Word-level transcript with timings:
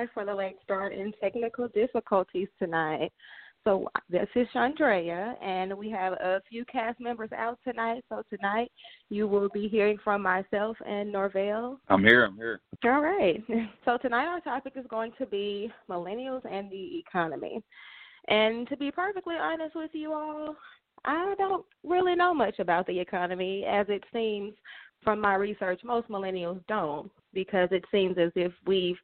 Sorry 0.00 0.08
for 0.14 0.24
the 0.24 0.34
late 0.34 0.56
start 0.64 0.94
and 0.94 1.12
technical 1.20 1.68
difficulties 1.68 2.48
tonight. 2.58 3.12
So 3.64 3.90
this 4.08 4.28
is 4.34 4.46
Chandrea, 4.54 5.34
and 5.44 5.76
we 5.76 5.90
have 5.90 6.14
a 6.14 6.40
few 6.48 6.64
cast 6.64 6.98
members 7.00 7.28
out 7.36 7.58
tonight. 7.64 8.02
So 8.08 8.22
tonight 8.30 8.72
you 9.10 9.28
will 9.28 9.50
be 9.52 9.68
hearing 9.68 9.98
from 10.02 10.22
myself 10.22 10.78
and 10.86 11.12
Norvell. 11.12 11.78
I'm 11.88 12.02
here. 12.02 12.24
I'm 12.24 12.36
here. 12.36 12.60
All 12.84 13.02
right. 13.02 13.42
So 13.84 13.98
tonight 13.98 14.24
our 14.24 14.40
topic 14.40 14.72
is 14.76 14.86
going 14.88 15.12
to 15.18 15.26
be 15.26 15.70
millennials 15.90 16.50
and 16.50 16.70
the 16.70 16.98
economy. 16.98 17.62
And 18.28 18.66
to 18.68 18.76
be 18.78 18.90
perfectly 18.90 19.34
honest 19.38 19.76
with 19.76 19.90
you 19.92 20.14
all, 20.14 20.56
I 21.04 21.34
don't 21.36 21.66
really 21.84 22.14
know 22.14 22.32
much 22.32 22.58
about 22.58 22.86
the 22.86 22.98
economy, 22.98 23.66
as 23.68 23.84
it 23.90 24.04
seems 24.14 24.54
from 25.04 25.20
my 25.20 25.34
research 25.34 25.80
most 25.84 26.08
millennials 26.08 26.62
don't, 26.68 27.10
because 27.34 27.68
it 27.70 27.84
seems 27.92 28.16
as 28.16 28.32
if 28.34 28.52
we've 28.66 28.96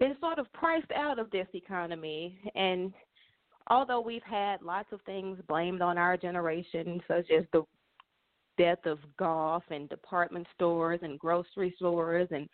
been 0.00 0.16
sort 0.20 0.38
of 0.38 0.52
priced 0.52 0.90
out 0.96 1.18
of 1.18 1.30
this 1.30 1.46
economy 1.54 2.40
and 2.54 2.92
although 3.70 4.00
we've 4.00 4.22
had 4.22 4.60
lots 4.60 4.92
of 4.92 5.00
things 5.02 5.38
blamed 5.48 5.80
on 5.80 5.96
our 5.96 6.16
generation, 6.16 7.00
such 7.08 7.30
as 7.30 7.44
the 7.52 7.62
death 8.58 8.84
of 8.84 8.98
golf 9.18 9.62
and 9.70 9.88
department 9.88 10.46
stores 10.54 11.00
and 11.02 11.18
grocery 11.18 11.72
stores 11.76 12.28
and 12.32 12.48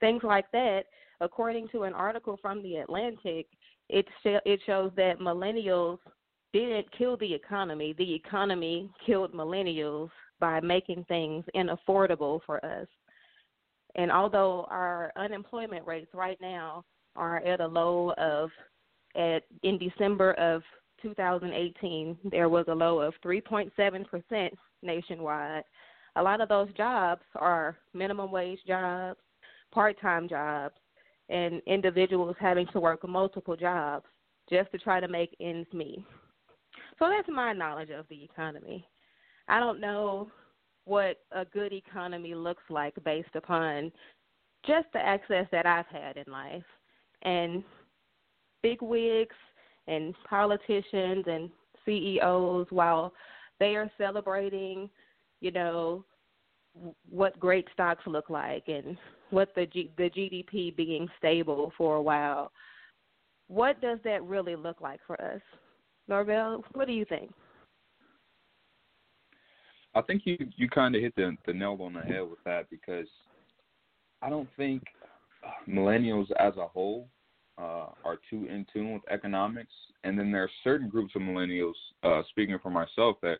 things 0.00 0.22
like 0.24 0.50
that, 0.52 0.84
according 1.20 1.68
to 1.68 1.84
an 1.84 1.92
article 1.92 2.38
from 2.40 2.62
the 2.62 2.76
Atlantic, 2.76 3.46
it 3.88 4.06
it 4.24 4.60
shows 4.66 4.90
that 4.96 5.20
millennials 5.20 5.98
didn't 6.52 6.90
kill 6.96 7.16
the 7.18 7.32
economy. 7.32 7.94
The 7.96 8.14
economy 8.14 8.90
killed 9.06 9.32
millennials 9.32 10.10
by 10.40 10.60
making 10.60 11.04
things 11.04 11.44
inaffordable 11.54 12.40
for 12.46 12.64
us. 12.64 12.88
And 13.94 14.10
although 14.10 14.66
our 14.70 15.12
unemployment 15.16 15.86
rates 15.86 16.10
right 16.14 16.38
now 16.40 16.84
are 17.16 17.38
at 17.38 17.60
a 17.60 17.66
low 17.66 18.12
of 18.18 18.50
at 19.14 19.44
in 19.62 19.78
December 19.78 20.32
of 20.34 20.62
2018, 21.02 22.16
there 22.30 22.48
was 22.48 22.64
a 22.68 22.74
low 22.74 23.00
of 23.00 23.14
3.7% 23.24 24.50
nationwide. 24.82 25.64
A 26.16 26.22
lot 26.22 26.40
of 26.40 26.48
those 26.48 26.72
jobs 26.74 27.22
are 27.36 27.76
minimum 27.92 28.30
wage 28.30 28.60
jobs, 28.66 29.18
part-time 29.72 30.28
jobs, 30.28 30.74
and 31.28 31.60
individuals 31.66 32.36
having 32.38 32.66
to 32.68 32.80
work 32.80 33.06
multiple 33.08 33.56
jobs 33.56 34.06
just 34.50 34.70
to 34.72 34.78
try 34.78 35.00
to 35.00 35.08
make 35.08 35.34
ends 35.40 35.68
meet. 35.72 36.04
So 36.98 37.08
that's 37.08 37.28
my 37.28 37.52
knowledge 37.52 37.90
of 37.90 38.06
the 38.08 38.22
economy. 38.22 38.86
I 39.48 39.58
don't 39.58 39.80
know 39.80 40.30
what 40.84 41.18
a 41.32 41.44
good 41.44 41.72
economy 41.72 42.34
looks 42.34 42.62
like 42.68 42.94
based 43.04 43.34
upon 43.34 43.92
just 44.66 44.86
the 44.92 45.00
access 45.00 45.46
that 45.52 45.66
I've 45.66 45.86
had 45.86 46.16
in 46.16 46.30
life. 46.30 46.62
And 47.22 47.62
big 48.62 48.82
wigs 48.82 49.36
and 49.86 50.14
politicians 50.28 51.24
and 51.26 51.50
CEOs 51.84 52.66
while 52.70 53.12
they 53.58 53.76
are 53.76 53.90
celebrating, 53.98 54.88
you 55.40 55.50
know, 55.50 56.04
what 57.10 57.38
great 57.38 57.66
stocks 57.72 58.04
look 58.06 58.30
like 58.30 58.64
and 58.68 58.96
what 59.30 59.54
the 59.54 59.66
G- 59.66 59.92
the 59.96 60.10
GDP 60.10 60.74
being 60.74 61.08
stable 61.18 61.72
for 61.76 61.96
a 61.96 62.02
while. 62.02 62.52
What 63.48 63.80
does 63.80 63.98
that 64.04 64.22
really 64.24 64.56
look 64.56 64.80
like 64.80 65.00
for 65.06 65.20
us? 65.20 65.42
Norvell, 66.08 66.64
what 66.72 66.86
do 66.86 66.92
you 66.92 67.04
think? 67.04 67.30
I 69.94 70.00
think 70.00 70.22
you 70.24 70.38
you 70.56 70.68
kind 70.68 70.94
of 70.94 71.02
hit 71.02 71.14
the 71.16 71.36
the 71.46 71.52
nail 71.52 71.78
on 71.80 71.92
the 71.92 72.02
head 72.02 72.22
with 72.22 72.42
that 72.44 72.70
because 72.70 73.08
I 74.22 74.30
don't 74.30 74.48
think 74.56 74.82
millennials 75.68 76.30
as 76.38 76.56
a 76.56 76.66
whole 76.66 77.08
uh, 77.58 77.86
are 78.04 78.18
too 78.30 78.46
in 78.46 78.66
tune 78.72 78.94
with 78.94 79.02
economics, 79.10 79.72
and 80.04 80.18
then 80.18 80.32
there 80.32 80.44
are 80.44 80.50
certain 80.64 80.88
groups 80.88 81.14
of 81.14 81.22
millennials. 81.22 81.74
Uh, 82.02 82.22
speaking 82.30 82.58
for 82.62 82.70
myself, 82.70 83.16
that 83.22 83.38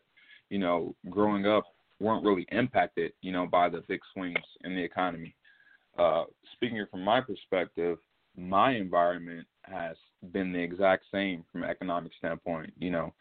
you 0.52 0.58
know, 0.58 0.94
growing 1.08 1.46
up 1.46 1.64
weren't 1.98 2.24
really 2.24 2.46
impacted, 2.52 3.12
you 3.22 3.32
know, 3.32 3.46
by 3.46 3.70
the 3.70 3.82
big 3.88 4.00
swings 4.12 4.36
in 4.64 4.74
the 4.74 4.82
economy. 4.82 5.34
Uh, 5.98 6.24
speaking 6.52 6.84
from 6.90 7.02
my 7.02 7.22
perspective, 7.22 7.96
my 8.36 8.72
environment 8.74 9.46
has 9.62 9.96
been 10.32 10.52
the 10.52 10.58
exact 10.58 11.04
same 11.10 11.42
from 11.50 11.62
an 11.62 11.70
economic 11.70 12.12
standpoint, 12.18 12.70
you 12.78 12.90
know, 12.90 13.14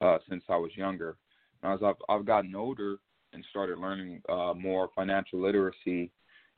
uh, 0.00 0.16
since 0.30 0.42
I 0.48 0.56
was 0.56 0.70
younger. 0.76 1.16
As 1.62 1.80
I've, 1.84 1.96
I've 2.08 2.24
gotten 2.24 2.54
older 2.54 2.96
and 3.34 3.44
started 3.50 3.78
learning 3.78 4.22
uh, 4.28 4.54
more 4.54 4.88
financial 4.94 5.42
literacy 5.42 6.10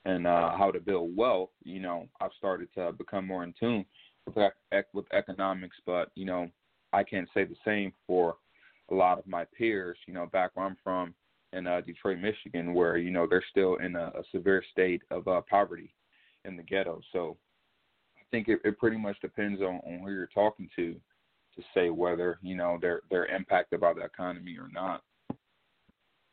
and 0.04 0.26
uh, 0.26 0.56
how 0.56 0.70
to 0.70 0.80
build 0.80 1.14
wealth, 1.16 1.50
you 1.62 1.80
know, 1.80 2.08
I've 2.20 2.30
started 2.38 2.68
to 2.74 2.92
become 2.92 3.26
more 3.26 3.44
in 3.44 3.54
tune 3.58 3.84
with 4.26 4.52
with 4.92 5.12
economics. 5.12 5.76
But 5.86 6.10
you 6.14 6.24
know, 6.24 6.48
I 6.92 7.02
can't 7.02 7.28
say 7.34 7.44
the 7.44 7.56
same 7.64 7.92
for 8.06 8.36
a 8.90 8.94
lot 8.94 9.18
of 9.18 9.26
my 9.26 9.44
peers. 9.56 9.98
You 10.06 10.14
know, 10.14 10.26
back 10.26 10.52
where 10.54 10.66
I'm 10.66 10.76
from 10.82 11.14
in 11.52 11.66
uh, 11.66 11.80
Detroit, 11.82 12.18
Michigan, 12.18 12.74
where 12.74 12.96
you 12.96 13.10
know 13.10 13.26
they're 13.28 13.44
still 13.50 13.76
in 13.76 13.96
a, 13.96 14.12
a 14.14 14.22
severe 14.32 14.62
state 14.72 15.02
of 15.10 15.26
uh, 15.28 15.42
poverty 15.48 15.94
in 16.44 16.56
the 16.56 16.62
ghetto. 16.62 17.00
So 17.12 17.36
I 18.18 18.22
think 18.30 18.48
it, 18.48 18.60
it 18.64 18.78
pretty 18.78 18.96
much 18.96 19.20
depends 19.20 19.60
on, 19.60 19.80
on 19.86 20.00
who 20.02 20.10
you're 20.10 20.28
talking 20.28 20.68
to 20.76 20.94
to 21.56 21.62
say 21.74 21.90
whether 21.90 22.38
you 22.42 22.56
know 22.56 22.78
they're 22.80 23.02
they're 23.10 23.26
impacted 23.26 23.80
by 23.80 23.92
the 23.92 24.04
economy 24.04 24.56
or 24.58 24.68
not. 24.72 25.02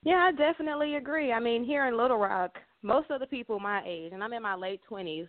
Yeah, 0.03 0.29
I 0.29 0.31
definitely 0.31 0.95
agree. 0.95 1.33
I 1.33 1.39
mean, 1.39 1.65
here 1.65 1.87
in 1.87 1.97
Little 1.97 2.17
Rock, 2.17 2.59
most 2.83 3.09
of 3.09 3.19
the 3.19 3.27
people 3.27 3.59
my 3.59 3.81
age, 3.85 4.11
and 4.13 4.23
I'm 4.23 4.33
in 4.33 4.43
my 4.43 4.55
late 4.55 4.81
20s, 4.89 5.27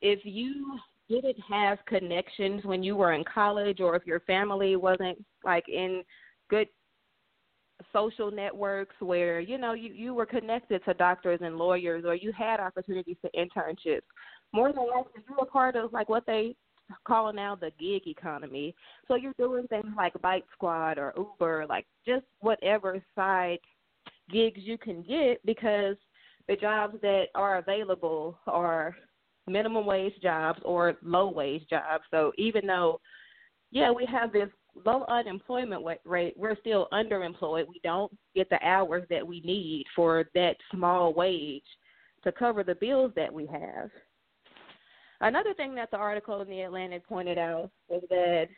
if 0.00 0.20
you 0.24 0.78
didn't 1.08 1.40
have 1.48 1.78
connections 1.86 2.64
when 2.64 2.82
you 2.82 2.96
were 2.96 3.12
in 3.12 3.24
college 3.24 3.80
or 3.80 3.96
if 3.96 4.06
your 4.06 4.20
family 4.20 4.76
wasn't 4.76 5.22
like 5.44 5.68
in 5.68 6.02
good 6.48 6.68
social 7.92 8.30
networks 8.30 8.94
where 9.00 9.40
you 9.40 9.58
know 9.58 9.72
you 9.72 9.92
you 9.92 10.14
were 10.14 10.26
connected 10.26 10.84
to 10.84 10.94
doctors 10.94 11.40
and 11.42 11.56
lawyers 11.56 12.04
or 12.06 12.14
you 12.14 12.30
had 12.30 12.60
opportunities 12.60 13.16
for 13.20 13.30
internships 13.30 14.02
more 14.52 14.72
than 14.72 14.86
likely 14.86 15.22
you 15.28 15.34
were 15.38 15.46
part 15.46 15.76
of 15.76 15.92
like 15.92 16.08
what 16.08 16.24
they 16.26 16.54
call 17.04 17.32
now 17.32 17.54
the 17.54 17.70
gig 17.78 18.06
economy. 18.06 18.74
So 19.08 19.14
you're 19.14 19.34
doing 19.38 19.66
things 19.68 19.86
like 19.96 20.20
Bite 20.20 20.44
Squad 20.52 20.98
or 20.98 21.12
uber 21.16 21.66
like 21.68 21.86
just 22.06 22.24
whatever 22.40 23.02
side 23.14 23.58
gigs 24.30 24.60
you 24.62 24.78
can 24.78 25.02
get 25.02 25.44
because 25.44 25.96
the 26.48 26.56
jobs 26.56 26.96
that 27.02 27.26
are 27.34 27.58
available 27.58 28.38
are 28.46 28.96
minimum 29.46 29.86
wage 29.86 30.14
jobs 30.22 30.60
or 30.64 30.96
low 31.02 31.30
wage 31.30 31.66
jobs. 31.68 32.04
So 32.10 32.32
even 32.38 32.66
though, 32.66 33.00
yeah, 33.70 33.90
we 33.90 34.06
have 34.06 34.32
this 34.32 34.48
low 34.84 35.04
unemployment 35.08 35.84
rate, 36.04 36.34
we're 36.36 36.56
still 36.60 36.88
underemployed. 36.92 37.68
We 37.68 37.80
don't 37.82 38.12
get 38.34 38.48
the 38.50 38.64
hours 38.66 39.04
that 39.10 39.26
we 39.26 39.40
need 39.40 39.84
for 39.94 40.24
that 40.34 40.56
small 40.72 41.12
wage 41.12 41.62
to 42.24 42.32
cover 42.32 42.62
the 42.62 42.74
bills 42.74 43.12
that 43.16 43.32
we 43.32 43.46
have. 43.46 43.90
Another 45.22 45.52
thing 45.54 45.74
that 45.74 45.90
the 45.90 45.98
article 45.98 46.40
in 46.40 46.48
the 46.48 46.62
Atlantic 46.62 47.06
pointed 47.06 47.38
out 47.38 47.70
was 47.88 48.02
that 48.08 48.48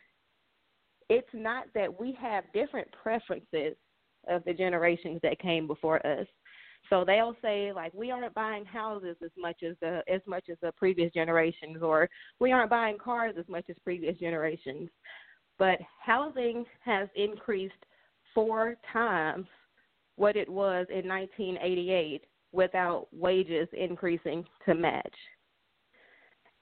it's 1.09 1.27
not 1.33 1.65
that 1.75 1.99
we 1.99 2.17
have 2.19 2.45
different 2.53 2.87
preferences 2.91 3.75
of 4.29 4.43
the 4.45 4.53
generations 4.53 5.19
that 5.23 5.39
came 5.39 5.67
before 5.67 6.05
us. 6.07 6.25
So 6.89 7.03
they'll 7.05 7.35
say 7.41 7.71
like 7.73 7.93
we 7.93 8.11
aren't 8.11 8.33
buying 8.33 8.65
houses 8.65 9.15
as 9.23 9.31
much 9.37 9.63
as 9.63 9.75
the 9.81 10.01
as 10.07 10.21
much 10.27 10.45
as 10.49 10.57
the 10.61 10.71
previous 10.73 11.11
generations, 11.13 11.81
or 11.81 12.09
we 12.39 12.51
aren't 12.51 12.69
buying 12.69 12.97
cars 12.97 13.35
as 13.39 13.47
much 13.47 13.65
as 13.69 13.75
previous 13.83 14.17
generations. 14.17 14.89
But 15.57 15.79
housing 16.03 16.65
has 16.83 17.07
increased 17.15 17.73
four 18.33 18.75
times 18.91 19.45
what 20.15 20.35
it 20.35 20.49
was 20.49 20.85
in 20.89 21.07
1988 21.07 22.25
without 22.51 23.07
wages 23.11 23.67
increasing 23.73 24.45
to 24.65 24.75
match. 24.75 25.15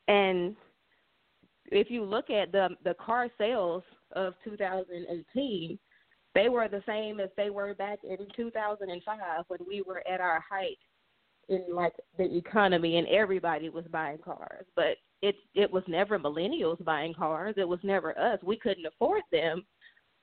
And 0.08 0.56
if 1.72 1.90
you 1.90 2.04
look 2.04 2.30
at 2.30 2.52
the 2.52 2.70
the 2.84 2.94
car 2.96 3.28
sales 3.38 3.84
of 4.16 4.34
2018, 4.44 5.80
they 6.36 6.50
were 6.50 6.68
the 6.68 6.84
same 6.86 7.20
as 7.20 7.30
they 7.38 7.50
were 7.50 7.74
back 7.74 8.00
in 8.04 8.18
2005 8.36 9.44
when 9.48 9.60
we 9.68 9.82
were 9.82 10.04
at 10.08 10.22
our 10.22 10.44
height 10.50 10.78
in 11.50 11.66
like 11.74 11.94
the 12.18 12.38
economy 12.38 12.98
and 12.98 13.08
everybody 13.08 13.70
was 13.70 13.86
buying 13.92 14.20
cars. 14.20 14.66
But 14.76 14.98
it 15.22 15.36
it 15.56 15.72
was 15.72 15.84
never 15.88 16.18
millennials 16.18 16.84
buying 16.84 17.14
cars. 17.14 17.56
It 17.58 17.68
was 17.68 17.80
never 17.84 18.18
us. 18.18 18.40
We 18.44 18.58
couldn't 18.58 18.86
afford 18.86 19.24
them. 19.32 19.66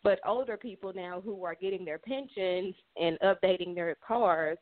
But 0.03 0.21
older 0.27 0.57
people 0.57 0.93
now 0.95 1.21
who 1.21 1.45
are 1.45 1.57
getting 1.57 1.85
their 1.85 1.99
pensions 1.99 2.75
and 2.97 3.19
updating 3.23 3.75
their 3.75 3.97
cars 4.07 4.59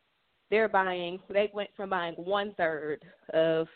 they're 0.50 0.68
buying 0.68 1.18
they 1.28 1.50
went 1.52 1.70
from 1.76 1.90
buying 1.90 2.14
one 2.14 2.54
third 2.56 3.04
of 3.34 3.66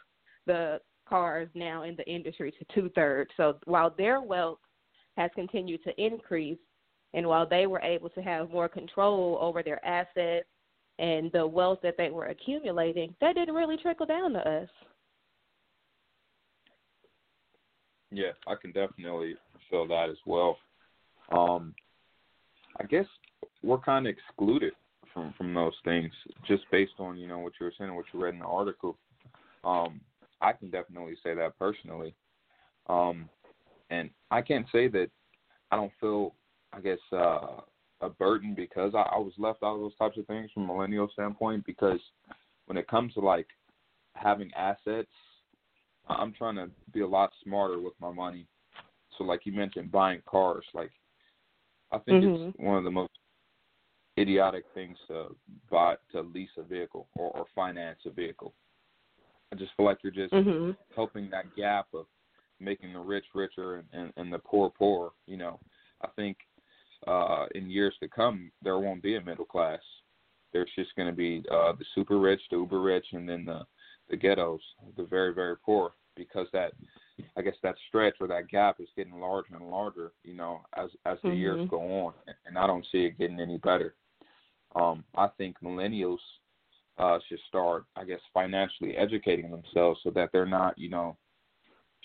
the 0.47 0.79
cars 1.09 1.49
now 1.55 1.83
in 1.83 1.97
the 1.97 2.09
industry 2.09 2.53
to 2.53 2.65
two 2.75 2.89
thirds 2.95 3.31
so 3.37 3.57
while 3.65 3.93
their 3.97 4.21
wealth 4.21 4.59
has 5.17 5.31
continued 5.35 5.83
to 5.83 6.03
increase 6.03 6.59
and 7.15 7.27
while 7.27 7.47
they 7.47 7.67
were 7.67 7.81
able 7.81 8.09
to 8.11 8.23
have 8.23 8.51
more 8.51 8.69
control 8.69 9.39
over 9.41 9.63
their 9.63 9.85
assets 9.85 10.47
and 10.99 11.31
the 11.33 11.47
wealth 11.47 11.81
that 11.83 11.97
they 11.97 12.11
were 12.11 12.27
accumulating, 12.27 13.15
that 13.21 13.35
didn't 13.35 13.55
really 13.55 13.77
trickle 13.77 14.07
down 14.07 14.33
to 14.33 14.39
us. 14.39 14.69
Yeah, 18.13 18.33
I 18.47 18.55
can 18.61 18.73
definitely 18.73 19.35
feel 19.69 19.87
that 19.89 20.09
as 20.11 20.17
well. 20.27 20.59
Um, 21.33 21.75
I 22.79 22.85
guess 22.85 23.07
we're 23.63 23.79
kind 23.79 24.07
of 24.07 24.15
excluded 24.15 24.73
from 25.15 25.35
from 25.37 25.55
those 25.55 25.75
things 25.85 26.13
just 26.47 26.63
based 26.71 26.93
on 26.99 27.17
you 27.17 27.27
know 27.27 27.39
what 27.39 27.53
you 27.61 27.67
were 27.67 27.73
saying, 27.79 27.95
what 27.95 28.07
you 28.13 28.23
read 28.23 28.35
in 28.35 28.41
the 28.41 28.47
article. 28.47 28.97
Um, 29.65 30.01
I 30.41 30.53
can 30.53 30.71
definitely 30.71 31.17
say 31.23 31.35
that 31.35 31.59
personally, 31.59 32.15
um, 32.89 33.29
and 33.91 34.11
I 34.31 34.43
can't 34.43 34.67
say 34.73 34.89
that 34.89 35.09
I 35.71 35.77
don't 35.77 35.93
feel, 36.01 36.35
I 36.73 36.81
guess, 36.81 36.99
uh, 37.13 37.61
a 38.01 38.09
burden 38.09 38.55
because 38.55 38.93
I, 38.95 39.03
I 39.15 39.19
was 39.19 39.33
left 39.39 39.63
out 39.63 39.75
of 39.75 39.81
those 39.81 39.97
types 39.97 40.17
of 40.19 40.27
things 40.27 40.51
from 40.53 40.65
a 40.65 40.67
millennial 40.73 41.09
standpoint. 41.13 41.67
Because 41.67 42.01
when 42.67 42.79
it 42.79 42.89
comes 42.89 43.15
to 43.15 43.21
like 43.21 43.49
having 44.15 44.51
assets, 44.55 45.11
I'm 46.09 46.33
trying 46.33 46.57
to 46.57 46.71
be 46.93 47.01
a 47.01 47.07
lot 47.07 47.31
smarter 47.45 47.81
with 47.81 47.95
my 48.01 48.13
money. 48.13 48.47
So, 49.19 49.25
like 49.25 49.41
you 49.45 49.53
mentioned, 49.53 49.93
buying 49.93 50.23
cars, 50.27 50.65
like 50.73 50.91
I 51.93 51.99
think 51.99 52.25
mm-hmm. 52.25 52.49
it's 52.49 52.59
one 52.59 52.79
of 52.79 52.85
the 52.85 52.91
most 52.91 53.13
idiotic 54.19 54.65
things 54.75 54.97
to 55.09 55.37
buy 55.71 55.95
to 56.13 56.23
lease 56.23 56.51
a 56.59 56.63
vehicle 56.63 57.09
or, 57.17 57.31
or 57.31 57.45
finance 57.55 57.99
a 58.07 58.11
vehicle. 58.11 58.55
I 59.53 59.57
just 59.57 59.73
feel 59.77 59.87
like 59.87 59.99
you're 60.03 60.13
just 60.13 60.33
mm-hmm. 60.33 60.71
helping 60.95 61.29
that 61.31 61.57
gap 61.57 61.87
of 61.95 62.07
making 62.61 62.93
the 62.93 63.01
rich 63.01 63.25
richer 63.35 63.77
and, 63.77 63.89
and, 63.93 64.13
and 64.17 64.33
the 64.33 64.39
poor 64.39 64.71
poor. 64.71 65.13
You 65.27 65.37
know, 65.37 65.59
I 66.03 66.09
think 66.17 66.37
uh, 67.07 67.47
in 67.55 67.71
years 67.71 67.95
to 68.01 68.09
come 68.09 68.51
there 68.63 68.79
won't 68.79 69.03
be 69.03 69.17
a 69.17 69.21
middle 69.21 69.45
class. 69.45 69.81
There's 70.53 70.71
just 70.77 70.95
going 70.97 71.09
to 71.09 71.17
be 71.17 71.45
uh, 71.51 71.73
the 71.73 71.85
super 71.95 72.19
rich, 72.19 72.41
the 72.51 72.57
uber 72.57 72.81
rich, 72.81 73.07
and 73.13 73.29
then 73.29 73.45
the 73.45 73.63
the 74.09 74.17
ghettos, 74.17 74.61
the 74.97 75.05
very 75.05 75.33
very 75.33 75.57
poor, 75.57 75.93
because 76.17 76.49
that 76.53 76.73
I 77.37 77.43
guess 77.43 77.55
that 77.63 77.77
stretch 77.89 78.15
or 78.21 78.27
that 78.29 78.49
gap 78.49 78.81
is 78.81 78.89
getting 78.97 79.21
larger 79.21 79.55
and 79.55 79.71
larger. 79.71 80.13
You 80.25 80.35
know, 80.35 80.63
as 80.77 80.91
as 81.07 81.19
the 81.23 81.29
mm-hmm. 81.29 81.39
years 81.39 81.69
go 81.71 81.81
on, 82.07 82.13
and 82.47 82.59
I 82.59 82.67
don't 82.67 82.87
see 82.91 83.05
it 83.05 83.19
getting 83.19 83.41
any 83.41 83.59
better. 83.59 83.95
Um, 84.75 85.05
I 85.17 85.29
think 85.37 85.57
millennials 85.63 86.19
uh, 86.99 87.19
should 87.29 87.41
start, 87.49 87.85
I 87.97 88.05
guess, 88.05 88.21
financially 88.33 88.97
educating 88.97 89.51
themselves 89.51 90.01
so 90.03 90.11
that 90.11 90.31
they're 90.33 90.47
not, 90.47 90.79
you 90.79 90.91
know, 90.91 91.17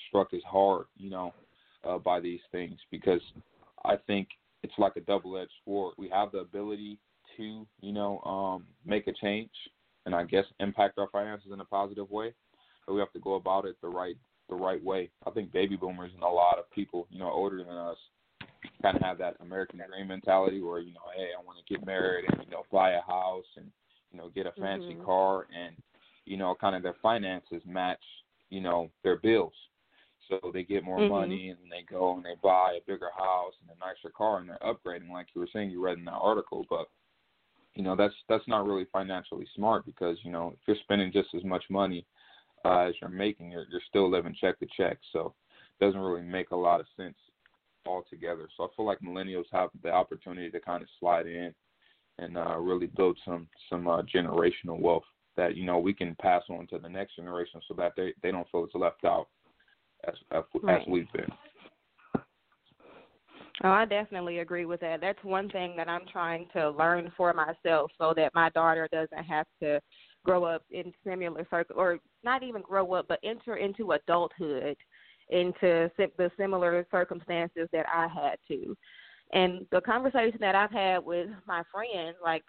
struck 0.07 0.33
as 0.33 0.41
hard, 0.47 0.85
you 0.97 1.09
know, 1.09 1.33
uh, 1.83 1.97
by 1.97 2.19
these 2.19 2.39
things 2.51 2.77
because 2.91 3.21
I 3.83 3.97
think 4.07 4.29
it's 4.65 4.73
like 4.79 4.95
a 4.95 5.01
double-edged 5.01 5.51
sword. 5.63 5.93
We 5.95 6.09
have 6.09 6.31
the 6.31 6.39
ability 6.39 6.97
to, 7.37 7.67
you 7.81 7.93
know, 7.93 8.19
um, 8.21 8.65
make 8.83 9.07
a 9.07 9.13
change 9.13 9.51
and 10.07 10.15
I 10.15 10.23
guess 10.23 10.45
impact 10.59 10.97
our 10.97 11.07
finances 11.11 11.51
in 11.53 11.59
a 11.59 11.65
positive 11.65 12.09
way, 12.09 12.33
but 12.85 12.95
we 12.95 12.99
have 12.99 13.13
to 13.13 13.19
go 13.19 13.35
about 13.35 13.65
it 13.65 13.75
the 13.81 13.87
right 13.87 14.15
the 14.49 14.55
right 14.55 14.83
way. 14.83 15.09
I 15.25 15.31
think 15.31 15.51
baby 15.51 15.75
boomers 15.75 16.11
and 16.13 16.23
a 16.23 16.27
lot 16.27 16.57
of 16.57 16.69
people, 16.71 17.07
you 17.11 17.19
know, 17.19 17.29
older 17.29 17.57
than 17.57 17.75
us, 17.75 17.97
kind 18.81 18.95
of 18.95 19.01
have 19.01 19.17
that 19.19 19.35
American 19.39 19.81
dream 19.87 20.07
mentality 20.07 20.61
where 20.61 20.79
you 20.79 20.93
know, 20.93 21.09
hey, 21.15 21.29
I 21.37 21.43
want 21.43 21.59
to 21.59 21.73
get 21.73 21.85
married 21.85 22.25
and 22.31 22.41
you 22.43 22.51
know, 22.51 22.63
buy 22.71 22.91
a 22.91 23.01
house 23.01 23.45
and 23.57 23.67
you 24.11 24.17
know, 24.17 24.29
get 24.33 24.47
a 24.47 24.51
fancy 24.59 24.93
mm-hmm. 24.93 25.05
car 25.05 25.45
and 25.55 25.75
you 26.25 26.37
know, 26.37 26.55
kind 26.59 26.75
of 26.75 26.81
their 26.81 26.95
finances 27.03 27.61
match, 27.67 28.03
you 28.49 28.61
know, 28.61 28.89
their 29.03 29.17
bills. 29.17 29.53
So 30.29 30.51
they 30.53 30.63
get 30.63 30.83
more 30.83 30.99
mm-hmm. 30.99 31.13
money 31.13 31.49
and 31.49 31.71
they 31.71 31.83
go 31.89 32.15
and 32.15 32.23
they 32.23 32.35
buy 32.41 32.77
a 32.77 32.85
bigger 32.91 33.09
house 33.15 33.53
and 33.61 33.69
a 33.75 33.79
nicer 33.79 34.13
car 34.15 34.39
and 34.39 34.49
they're 34.49 34.59
upgrading 34.63 35.11
like 35.11 35.27
you 35.33 35.41
were 35.41 35.49
saying 35.53 35.69
you 35.69 35.83
read 35.83 35.97
in 35.97 36.05
that 36.05 36.11
article, 36.11 36.65
but 36.69 36.87
you 37.75 37.83
know, 37.83 37.95
that's 37.95 38.13
that's 38.29 38.47
not 38.47 38.65
really 38.65 38.87
financially 38.91 39.45
smart 39.55 39.85
because, 39.85 40.17
you 40.23 40.31
know, 40.31 40.53
if 40.53 40.59
you're 40.65 40.77
spending 40.83 41.11
just 41.11 41.29
as 41.35 41.43
much 41.43 41.63
money 41.69 42.05
uh, 42.63 42.79
as 42.79 42.93
you're 43.01 43.09
making, 43.09 43.51
you're 43.51 43.65
you're 43.69 43.81
still 43.89 44.09
living 44.09 44.35
check 44.39 44.57
to 44.59 44.67
check. 44.77 44.97
So 45.11 45.33
it 45.79 45.85
doesn't 45.85 45.99
really 45.99 46.23
make 46.23 46.51
a 46.51 46.55
lot 46.55 46.79
of 46.79 46.87
sense 46.95 47.17
altogether. 47.85 48.47
So 48.55 48.63
I 48.63 48.67
feel 48.75 48.85
like 48.85 48.99
millennials 49.01 49.45
have 49.51 49.69
the 49.83 49.91
opportunity 49.91 50.49
to 50.49 50.59
kind 50.59 50.81
of 50.81 50.89
slide 50.99 51.27
in 51.27 51.53
and 52.17 52.37
uh, 52.37 52.57
really 52.57 52.87
build 52.87 53.17
some 53.25 53.47
some 53.69 53.87
uh, 53.87 54.01
generational 54.03 54.79
wealth 54.79 55.03
that 55.35 55.55
you 55.55 55.65
know 55.65 55.77
we 55.79 55.93
can 55.93 56.15
pass 56.15 56.43
on 56.49 56.67
to 56.67 56.79
the 56.79 56.89
next 56.89 57.15
generation 57.15 57.61
so 57.67 57.73
that 57.75 57.93
they 57.95 58.13
they 58.23 58.31
don't 58.31 58.49
feel 58.51 58.63
it's 58.63 58.75
left 58.75 59.03
out 59.03 59.27
as 60.07 60.15
as, 60.31 60.43
right. 60.61 60.81
as 60.81 60.87
we've 60.87 61.11
been. 61.13 61.29
Oh, 63.63 63.69
I 63.69 63.85
definitely 63.85 64.39
agree 64.39 64.65
with 64.65 64.81
that. 64.81 64.99
That's 64.99 65.23
one 65.23 65.49
thing 65.49 65.75
that 65.77 65.87
I'm 65.87 66.05
trying 66.11 66.47
to 66.53 66.71
learn 66.71 67.11
for 67.15 67.33
myself 67.33 67.89
so 67.97 68.13
that 68.15 68.35
my 68.35 68.49
daughter 68.49 68.89
doesn't 68.91 69.23
have 69.23 69.47
to 69.61 69.79
grow 70.25 70.43
up 70.43 70.63
in 70.71 70.91
similar 71.05 71.47
circle 71.49 71.75
or 71.77 71.99
not 72.23 72.43
even 72.43 72.61
grow 72.61 72.93
up 72.93 73.07
but 73.07 73.19
enter 73.23 73.57
into 73.57 73.91
adulthood 73.91 74.75
into 75.29 75.89
the 75.97 76.31
similar 76.37 76.85
circumstances 76.91 77.67
that 77.71 77.85
I 77.93 78.07
had 78.07 78.37
to. 78.49 78.75
And 79.33 79.65
the 79.71 79.81
conversation 79.81 80.37
that 80.41 80.55
I've 80.55 80.71
had 80.71 81.03
with 81.03 81.29
my 81.47 81.63
friends, 81.71 82.17
like 82.23 82.43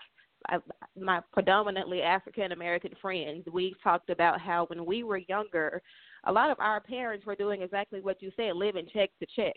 My 0.99 1.21
predominantly 1.33 2.03
African 2.03 2.53
American 2.53 2.93
friends, 3.01 3.45
we've 3.53 3.81
talked 3.83 4.11
about 4.11 4.41
how 4.41 4.67
when 4.67 4.85
we 4.85 5.03
were 5.03 5.19
younger, 5.29 5.83
a 6.25 6.33
lot 6.33 6.51
of 6.51 6.59
our 6.61 6.81
parents 6.81 7.27
were 7.27 7.37
doing 7.37 7.63
exactly 7.63 8.01
what 8.01 8.23
you 8.23 8.31
said, 8.37 8.57
living 8.57 8.87
check 8.93 9.11
to 9.21 9.27
check. 9.35 9.57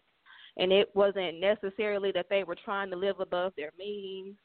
And 0.57 0.71
it 0.71 0.89
wasn't 0.93 1.39
necessarily 1.39 2.11
that 2.13 2.27
they 2.29 2.43
were 2.43 2.57
trying 2.65 2.89
to 2.91 2.97
live 2.97 3.19
above 3.19 3.53
their 3.55 3.71
means, 3.77 4.35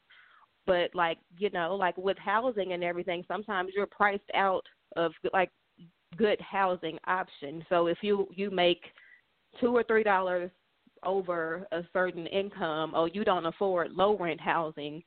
but 0.65 0.93
like, 0.93 1.17
you 1.37 1.49
know, 1.49 1.75
like 1.75 1.97
with 1.97 2.17
housing 2.17 2.73
and 2.73 2.83
everything, 2.83 3.23
sometimes 3.27 3.71
you're 3.75 3.87
priced 3.87 4.29
out 4.33 4.63
of 4.95 5.11
like 5.33 5.49
good 6.17 6.39
housing 6.41 6.97
options. 7.07 7.63
So 7.69 7.87
if 7.87 7.97
you 8.01 8.27
you 8.33 8.49
make 8.51 8.81
two 9.59 9.75
or 9.75 9.83
three 9.83 10.03
dollars 10.03 10.51
over 11.03 11.67
a 11.71 11.81
certain 11.93 12.27
income, 12.27 12.93
or 12.95 13.07
you 13.09 13.23
don't 13.23 13.45
afford 13.45 13.91
low 13.91 14.17
rent 14.17 14.41
housing, 14.41 15.03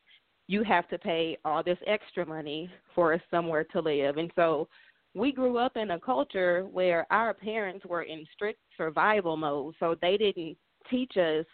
you 0.49 0.65
have 0.65 0.89
to 0.89 0.99
pay 0.99 1.39
all 1.45 1.63
this 1.63 1.79
extra 1.87 2.27
money 2.27 2.71
for 2.95 3.21
somewhere 3.31 3.65
to 3.65 3.81
live. 3.81 4.17
And 4.17 4.33
so 4.35 4.67
we 5.15 5.31
grew 5.31 5.59
up 5.59 5.77
in 5.77 5.93
a 5.93 6.01
culture 6.01 6.67
where 6.73 7.07
our 7.11 7.35
parents 7.35 7.85
were 7.85 8.03
in 8.03 8.27
strict 8.33 8.59
survival 8.77 9.37
mode, 9.37 9.75
so 9.79 9.95
they 10.01 10.17
didn't 10.17 10.57
teach 10.91 11.17
us 11.17 11.45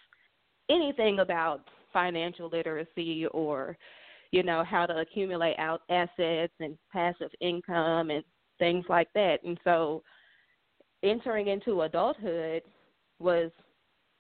anything 0.71 1.19
about 1.19 1.69
financial 1.93 2.49
literacy 2.49 3.27
or 3.27 3.77
you 4.31 4.43
know 4.43 4.65
how 4.65 4.87
to 4.87 4.99
accumulate 4.99 5.57
out 5.59 5.83
assets 5.91 6.53
and 6.59 6.77
passive 6.93 7.31
income 7.41 8.11
and 8.11 8.25
things 8.59 8.85
like 8.89 9.09
that. 9.15 9.39
And 9.45 9.59
so 9.65 10.03
entering 11.03 11.49
into 11.49 11.83
adulthood 11.83 12.63
was 13.19 13.51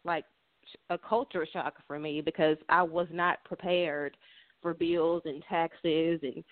like 0.04 0.24
a 0.90 0.98
culture 0.98 1.46
shock 1.52 1.74
for 1.86 1.98
me 1.98 2.20
because 2.20 2.56
I 2.68 2.82
was 2.82 3.08
not 3.10 3.42
prepared 3.44 4.16
for 4.64 4.72
bills 4.72 5.20
and 5.26 5.44
taxes 5.46 6.20
and 6.22 6.42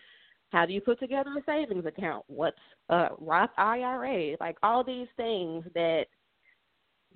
how 0.50 0.66
do 0.66 0.74
you 0.74 0.82
put 0.82 1.00
together 1.00 1.30
a 1.30 1.42
savings 1.46 1.86
account? 1.86 2.24
What's 2.28 2.58
a 2.90 3.08
Roth 3.18 3.48
IRA? 3.56 4.36
Like 4.38 4.58
all 4.62 4.84
these 4.84 5.08
things 5.16 5.64
that 5.74 6.04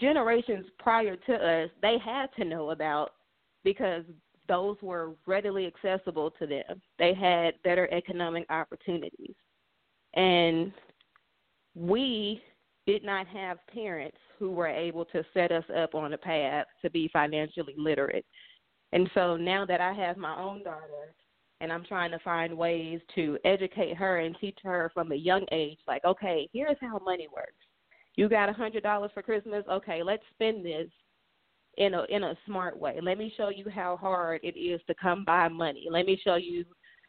generations 0.01 0.65
prior 0.79 1.17
to 1.17 1.35
us 1.35 1.71
they 1.83 1.99
had 2.03 2.29
to 2.37 2.45
know 2.45 2.71
about 2.71 3.11
because 3.63 4.05
those 4.49 4.77
were 4.81 5.13
readily 5.27 5.67
accessible 5.67 6.31
to 6.39 6.47
them. 6.47 6.81
They 6.99 7.13
had 7.13 7.55
better 7.63 7.93
economic 7.93 8.47
opportunities. 8.49 9.35
And 10.15 10.73
we 11.75 12.43
did 12.87 13.05
not 13.05 13.27
have 13.27 13.59
parents 13.67 14.17
who 14.39 14.51
were 14.51 14.69
able 14.69 15.05
to 15.07 15.25
set 15.35 15.53
us 15.53 15.65
up 15.77 15.95
on 15.95 16.13
a 16.13 16.19
path 16.19 16.67
to 16.83 16.91
be 16.91 17.11
financially 17.13 17.75
literate. 17.77 18.25
And 18.93 19.11
so 19.15 19.37
now 19.37 19.65
that 19.67 19.81
I 19.81 19.93
have 19.93 20.17
my 20.17 20.37
own 20.39 20.63
daughter 20.63 21.15
and 21.61 21.73
I'm 21.73 21.85
trying 21.85 22.11
to 22.13 22.19
find 22.21 22.57
ways 22.57 23.01
to 23.15 23.39
educate 23.45 23.97
her 23.97 24.19
and 24.19 24.37
teach 24.41 24.59
her 24.63 24.91
from 24.95 25.13
a 25.13 25.17
young 25.17 25.45
age, 25.53 25.79
like, 25.89 26.05
okay, 26.05 26.49
here's 26.53 26.77
how 26.81 26.99
money 27.05 27.29
works. 27.35 27.53
You 28.15 28.29
got 28.29 28.49
a 28.49 28.53
hundred 28.53 28.83
dollars 28.83 29.11
for 29.13 29.23
Christmas, 29.23 29.65
okay, 29.71 30.03
let's 30.03 30.23
spend 30.35 30.65
this 30.65 30.89
in 31.77 31.95
a 31.95 32.05
in 32.09 32.23
a 32.25 32.35
smart 32.47 32.79
way. 32.79 32.99
Let 33.03 33.19
me 33.19 33.33
show 33.37 33.51
you 33.51 33.69
how 33.69 33.97
hard 33.97 34.41
it 34.43 34.59
is 34.59 34.81
to 34.87 34.95
come 34.95 35.25
by 35.25 35.49
money. 35.49 35.89
Let 35.91 36.07
me 36.07 36.19
show 36.23 36.37
you 36.37 36.65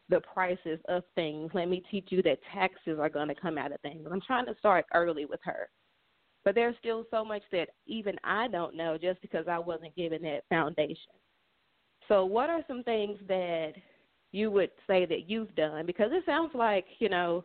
the 0.08 0.20
prices 0.20 0.78
of 0.88 1.02
things. 1.14 1.50
Let 1.54 1.68
me 1.68 1.82
teach 1.90 2.08
you 2.10 2.22
that 2.22 2.38
taxes 2.52 2.98
are 2.98 3.08
going 3.08 3.28
to 3.28 3.34
come 3.34 3.58
out 3.58 3.72
of 3.72 3.80
things. 3.80 4.06
I'm 4.10 4.20
trying 4.20 4.46
to 4.46 4.56
start 4.58 4.86
early 4.94 5.26
with 5.26 5.40
her. 5.44 5.68
But 6.44 6.54
there's 6.54 6.76
still 6.78 7.04
so 7.10 7.24
much 7.24 7.42
that 7.52 7.68
even 7.86 8.16
I 8.24 8.48
don't 8.48 8.74
know 8.76 8.96
just 8.96 9.20
because 9.20 9.46
I 9.48 9.58
wasn't 9.58 9.96
given 9.96 10.22
that 10.22 10.44
foundation. 10.48 11.12
So, 12.08 12.24
what 12.24 12.50
are 12.50 12.62
some 12.66 12.82
things 12.82 13.18
that 13.28 13.72
you 14.32 14.50
would 14.50 14.70
say 14.86 15.06
that 15.06 15.28
you've 15.28 15.54
done? 15.54 15.86
Because 15.86 16.10
it 16.12 16.24
sounds 16.26 16.50
like, 16.54 16.86
you 16.98 17.08
know, 17.08 17.44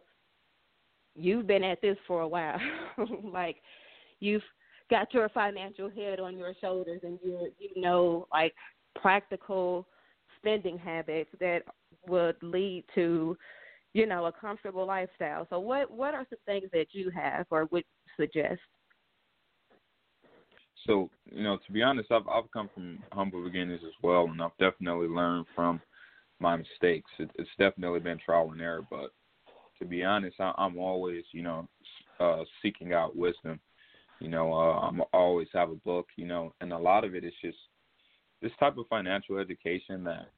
you've 1.16 1.48
been 1.48 1.64
at 1.64 1.82
this 1.82 1.98
for 2.08 2.22
a 2.22 2.28
while. 2.28 2.60
like, 3.24 3.58
you've 4.20 4.44
got 4.90 5.14
your 5.14 5.30
financial 5.30 5.90
head 5.90 6.20
on 6.20 6.38
your 6.38 6.54
shoulders 6.62 7.02
and 7.04 7.18
you 7.24 7.52
you 7.58 7.82
know 7.82 8.28
like 8.32 8.54
practical 9.02 9.88
spending 10.38 10.78
habits 10.78 11.30
that 11.40 11.64
would 12.08 12.36
lead 12.42 12.84
to, 12.94 13.38
you 13.94 14.06
know, 14.06 14.26
a 14.26 14.32
comfortable 14.32 14.86
lifestyle. 14.86 15.48
So 15.50 15.60
what 15.60 15.90
what 15.90 16.14
are 16.14 16.26
some 16.30 16.40
things 16.46 16.70
that 16.74 16.88
you 16.92 17.10
have 17.12 17.46
or 17.50 17.66
would 17.72 17.86
suggest? 18.20 18.62
So 20.86 21.10
you 21.32 21.44
know, 21.44 21.58
to 21.66 21.72
be 21.72 21.82
honest, 21.82 22.12
I've 22.12 22.28
I've 22.28 22.52
come 22.52 22.70
from 22.74 23.00
humble 23.12 23.44
beginnings 23.44 23.82
as 23.86 23.94
well, 24.02 24.26
and 24.26 24.42
I've 24.42 24.58
definitely 24.60 25.08
learned 25.08 25.46
from 25.56 25.82
my 26.40 26.58
mistakes. 26.58 27.10
It, 27.20 27.30
it's 27.36 27.50
definitely 27.58 28.00
been 28.00 28.20
trial 28.20 28.52
and 28.52 28.62
error, 28.62 28.86
but 28.90 29.12
to 29.80 29.86
be 29.86 30.04
honest, 30.04 30.36
I, 30.40 30.54
I'm 30.58 30.78
always 30.78 31.24
you 31.32 31.44
know 31.44 31.68
uh, 32.20 32.44
seeking 32.62 32.94
out 32.94 33.16
wisdom. 33.16 33.60
You 34.20 34.30
know, 34.30 34.54
uh, 34.54 34.80
I'm 34.80 35.02
always 35.12 35.48
have 35.54 35.70
a 35.70 35.76
book. 35.76 36.08
You 36.16 36.28
know, 36.28 36.54
and 36.62 36.74
a 36.74 36.78
lot 36.78 37.04
of 37.04 37.16
it 37.16 37.24
is 37.24 37.34
just 37.42 37.58
this 38.42 38.52
type 38.60 38.78
of 38.78 38.88
financial 38.88 39.38
education 39.38 40.04
that 40.04 40.30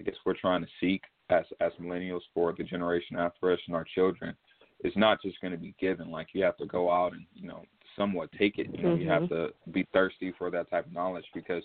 I 0.00 0.04
guess 0.04 0.14
we're 0.24 0.34
trying 0.34 0.62
to 0.62 0.68
seek 0.80 1.02
as 1.30 1.44
as 1.60 1.72
millennials 1.80 2.20
for 2.34 2.54
the 2.56 2.64
generation 2.64 3.16
after 3.16 3.52
us 3.52 3.60
and 3.66 3.76
our 3.76 3.86
children 3.94 4.36
is 4.84 4.92
not 4.96 5.22
just 5.22 5.40
going 5.40 5.52
to 5.52 5.58
be 5.58 5.74
given. 5.80 6.10
Like 6.10 6.28
you 6.32 6.42
have 6.44 6.56
to 6.58 6.66
go 6.66 6.90
out 6.90 7.12
and 7.12 7.24
you 7.34 7.48
know 7.48 7.64
somewhat 7.96 8.30
take 8.38 8.58
it. 8.58 8.68
You 8.72 8.82
know, 8.82 8.88
mm-hmm. 8.90 9.02
you 9.02 9.08
have 9.08 9.22
mm-hmm. 9.22 9.34
to 9.66 9.72
be 9.72 9.86
thirsty 9.92 10.32
for 10.36 10.50
that 10.50 10.70
type 10.70 10.86
of 10.86 10.92
knowledge 10.92 11.24
because 11.34 11.62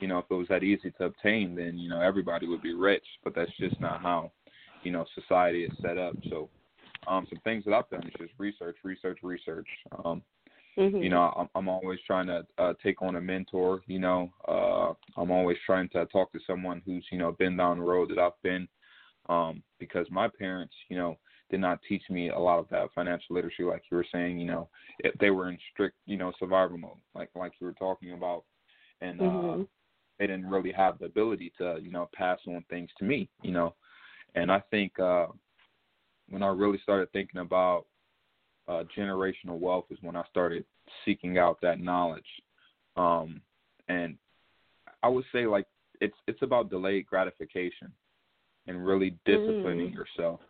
you 0.00 0.08
know 0.08 0.18
if 0.18 0.26
it 0.30 0.34
was 0.34 0.48
that 0.48 0.62
easy 0.62 0.90
to 0.92 1.04
obtain, 1.04 1.54
then 1.54 1.78
you 1.78 1.88
know 1.88 2.00
everybody 2.00 2.46
would 2.46 2.62
be 2.62 2.74
rich. 2.74 3.04
But 3.24 3.34
that's 3.34 3.50
just 3.58 3.80
not 3.80 4.00
how 4.00 4.32
you 4.82 4.92
know 4.92 5.06
society 5.14 5.64
is 5.64 5.72
set 5.82 5.98
up. 5.98 6.14
So 6.28 6.48
um, 7.06 7.26
some 7.28 7.40
things 7.44 7.64
that 7.64 7.74
I've 7.74 7.88
done 7.90 8.06
is 8.06 8.12
just 8.18 8.32
research, 8.38 8.76
research, 8.82 9.18
research. 9.22 9.68
Um, 10.04 10.22
mm-hmm. 10.76 10.98
You 10.98 11.10
know, 11.10 11.32
I'm, 11.36 11.48
I'm 11.54 11.68
always 11.68 11.98
trying 12.06 12.26
to 12.26 12.46
uh, 12.58 12.74
take 12.82 13.00
on 13.02 13.16
a 13.16 13.20
mentor. 13.20 13.82
You 13.86 13.98
know, 13.98 14.30
uh, 14.46 14.92
I'm 15.20 15.30
always 15.30 15.56
trying 15.64 15.88
to 15.90 16.06
talk 16.06 16.32
to 16.32 16.40
someone 16.46 16.82
who's 16.84 17.04
you 17.10 17.18
know 17.18 17.32
been 17.32 17.56
down 17.56 17.78
the 17.78 17.84
road 17.84 18.10
that 18.10 18.18
I've 18.18 18.40
been. 18.42 18.68
Um, 19.28 19.62
because 19.78 20.06
my 20.10 20.26
parents, 20.26 20.72
you 20.88 20.96
know, 20.96 21.18
did 21.50 21.60
not 21.60 21.80
teach 21.88 22.02
me 22.10 22.30
a 22.30 22.38
lot 22.38 22.58
of 22.58 22.68
that 22.70 22.88
financial 22.94 23.34
literacy, 23.34 23.62
like 23.62 23.82
you 23.90 23.96
were 23.96 24.06
saying. 24.12 24.38
You 24.38 24.46
know, 24.46 24.68
if 25.00 25.14
they 25.18 25.30
were 25.30 25.48
in 25.48 25.58
strict, 25.72 25.96
you 26.06 26.16
know, 26.16 26.32
survival 26.38 26.78
mode, 26.78 26.98
like 27.14 27.30
like 27.34 27.52
you 27.60 27.66
were 27.66 27.72
talking 27.74 28.12
about, 28.12 28.44
and 29.00 29.20
uh, 29.20 29.24
mm-hmm. 29.24 29.62
uh, 29.62 29.64
they 30.18 30.26
didn't 30.26 30.50
really 30.50 30.72
have 30.72 30.98
the 30.98 31.06
ability 31.06 31.52
to, 31.58 31.78
you 31.80 31.90
know, 31.90 32.08
pass 32.14 32.38
on 32.46 32.64
things 32.68 32.90
to 32.98 33.04
me. 33.04 33.28
You 33.42 33.52
know, 33.52 33.74
and 34.34 34.52
I 34.52 34.62
think 34.70 34.98
uh, 34.98 35.26
when 36.28 36.42
I 36.42 36.48
really 36.48 36.80
started 36.82 37.10
thinking 37.12 37.40
about 37.40 37.86
uh, 38.68 38.84
generational 38.96 39.58
wealth 39.58 39.86
is 39.90 39.98
when 40.02 40.16
I 40.16 40.22
started 40.30 40.64
seeking 41.04 41.38
out 41.38 41.58
that 41.62 41.80
knowledge. 41.80 42.22
Um, 42.96 43.40
and 43.88 44.16
I 45.02 45.08
would 45.08 45.24
say 45.32 45.46
like 45.46 45.66
it's 46.00 46.16
it's 46.26 46.42
about 46.42 46.70
delayed 46.70 47.06
gratification 47.06 47.92
and 48.66 48.86
really 48.86 49.16
disciplining 49.24 49.90
mm. 49.90 49.94
yourself 49.94 50.40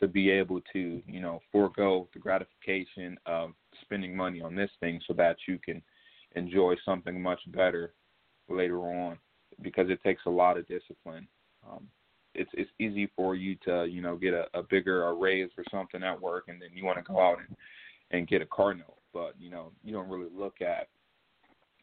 to 0.00 0.08
be 0.08 0.30
able 0.30 0.60
to, 0.72 1.02
you 1.06 1.20
know, 1.20 1.40
forego 1.50 2.08
the 2.12 2.18
gratification 2.18 3.18
of 3.26 3.50
spending 3.82 4.16
money 4.16 4.40
on 4.40 4.54
this 4.54 4.70
thing 4.80 5.00
so 5.06 5.14
that 5.14 5.36
you 5.46 5.58
can 5.58 5.82
enjoy 6.36 6.74
something 6.84 7.20
much 7.20 7.40
better 7.48 7.94
later 8.48 8.80
on 8.80 9.18
because 9.62 9.90
it 9.90 10.02
takes 10.02 10.22
a 10.26 10.30
lot 10.30 10.56
of 10.56 10.66
discipline. 10.68 11.26
Um, 11.68 11.88
it's 12.34 12.50
it's 12.54 12.70
easy 12.78 13.10
for 13.16 13.34
you 13.34 13.56
to 13.64 13.86
you 13.86 14.00
know 14.00 14.16
get 14.16 14.34
a, 14.34 14.46
a 14.54 14.62
bigger 14.62 15.06
a 15.06 15.14
raise 15.14 15.50
or 15.56 15.64
something 15.70 16.02
at 16.02 16.20
work 16.20 16.44
and 16.48 16.60
then 16.60 16.68
you 16.72 16.84
want 16.84 16.98
to 16.98 17.02
go 17.02 17.20
out 17.20 17.38
and 17.38 17.56
and 18.10 18.28
get 18.28 18.42
a 18.42 18.46
car 18.46 18.74
note, 18.74 18.98
but 19.12 19.34
you 19.38 19.50
know 19.50 19.72
you 19.82 19.92
don't 19.92 20.08
really 20.08 20.30
look 20.34 20.60
at 20.60 20.88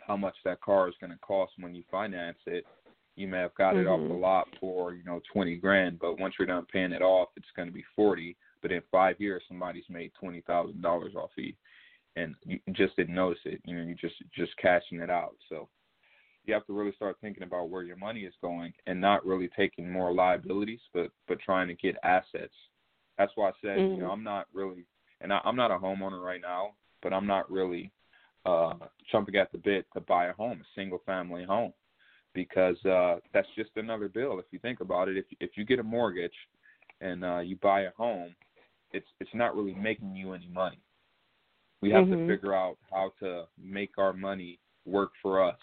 how 0.06 0.16
much 0.16 0.36
that 0.46 0.62
car 0.62 0.88
is 0.88 0.96
going 1.02 1.12
to 1.12 1.20
cost 1.20 1.54
when 1.60 1.74
you 1.76 1.84
finance 1.90 2.38
it 2.46 2.66
you 3.16 3.28
may 3.28 3.40
have 3.40 3.56
got 3.56 3.74
mm-hmm. 3.74 3.88
it 3.88 3.90
off 3.90 4.00
the 4.02 4.14
mm-hmm. 4.14 4.22
lot 4.22 4.48
for 4.60 4.94
you 4.94 5.04
know 5.04 5.22
twenty 5.32 5.56
grand, 5.56 6.00
but 6.00 6.20
once 6.20 6.36
you're 6.38 6.48
done 6.48 6.66
paying 6.72 6.92
it 6.92 7.02
off, 7.02 7.30
it's 7.36 7.48
going 7.56 7.68
to 7.68 7.74
be 7.74 7.84
forty. 7.96 8.36
But 8.62 8.72
in 8.72 8.82
five 8.92 9.20
years, 9.20 9.44
somebody's 9.48 9.86
made 9.90 10.12
twenty 10.20 10.42
thousand 10.42 10.82
dollars 10.82 11.14
off 11.16 11.32
you, 11.36 11.54
and 12.16 12.36
you 12.46 12.60
just 12.74 12.96
didn't 12.96 13.16
notice 13.16 13.40
it. 13.46 13.62
You 13.64 13.78
know, 13.78 13.84
you 13.84 13.96
just 13.96 14.16
just 14.36 14.56
cashing 14.58 15.00
it 15.00 15.10
out. 15.10 15.36
So 15.50 15.70
you 16.46 16.54
have 16.54 16.66
to 16.68 16.74
really 16.74 16.94
start 16.96 17.18
thinking 17.22 17.44
about 17.44 17.70
where 17.70 17.84
your 17.84 17.98
money 17.98 18.22
is 18.22 18.34
going, 18.42 18.74
and 18.86 19.00
not 19.00 19.26
really 19.26 19.50
taking 19.56 19.90
more 19.92 20.14
liabilities, 20.14 20.82
but 20.94 21.10
but 21.28 21.40
trying 21.40 21.68
to 21.70 21.76
get 21.76 21.96
assets. 22.04 22.54
That's 23.18 23.32
why 23.36 23.50
I 23.50 23.54
said, 23.62 23.78
mm-hmm. 23.78 23.94
you 23.94 24.00
know, 24.00 24.06
mm-hmm. 24.06 24.12
I'm 24.12 24.24
not 24.24 24.48
really, 24.54 24.86
and 25.22 25.32
I, 25.32 25.40
I'm 25.46 25.56
not 25.56 25.72
a 25.72 25.78
homeowner 25.78 26.22
right 26.22 26.42
now, 26.42 26.72
but 27.02 27.14
I'm 27.14 27.26
not 27.26 27.50
really 27.50 27.94
uh, 28.46 28.74
jumping 29.10 29.38
at 29.38 29.54
the 29.54 29.58
bit 29.58 29.86
to 29.94 30.02
buy 30.02 30.26
a 30.26 30.34
home, 30.34 30.60
a 30.60 30.80
single 30.80 31.02
family 31.06 31.46
home 31.46 31.72
because 32.36 32.75
uh, 32.86 33.15
that's 33.34 33.48
just 33.56 33.72
another 33.77 34.10
bill. 34.10 34.38
If 34.38 34.46
you 34.51 34.60
think 34.60 34.82
about 34.82 35.10
it, 35.10 35.18
if 35.18 35.25
if 35.39 35.51
you 35.56 35.65
get 35.65 35.80
a 35.80 35.84
mortgage 35.84 36.36
and 37.01 37.25
uh, 37.25 37.39
you 37.39 37.56
buy 37.56 37.82
a 37.82 37.92
home, 37.98 38.36
it's 38.92 39.08
it's 39.20 39.32
not 39.34 39.56
really 39.56 39.74
making 39.74 40.15
you 40.15 40.34
any 40.34 40.50
money. 40.54 40.80
We 41.82 41.89
have 41.92 42.06
mm-hmm. 42.06 42.27
to 42.27 42.36
figure 42.36 42.54
out 42.54 42.77
how 42.92 43.13
to 43.22 43.46
make 43.62 43.98
our 43.98 44.13
money 44.13 44.60
work 44.86 45.12
for 45.22 45.44
us. 45.44 45.58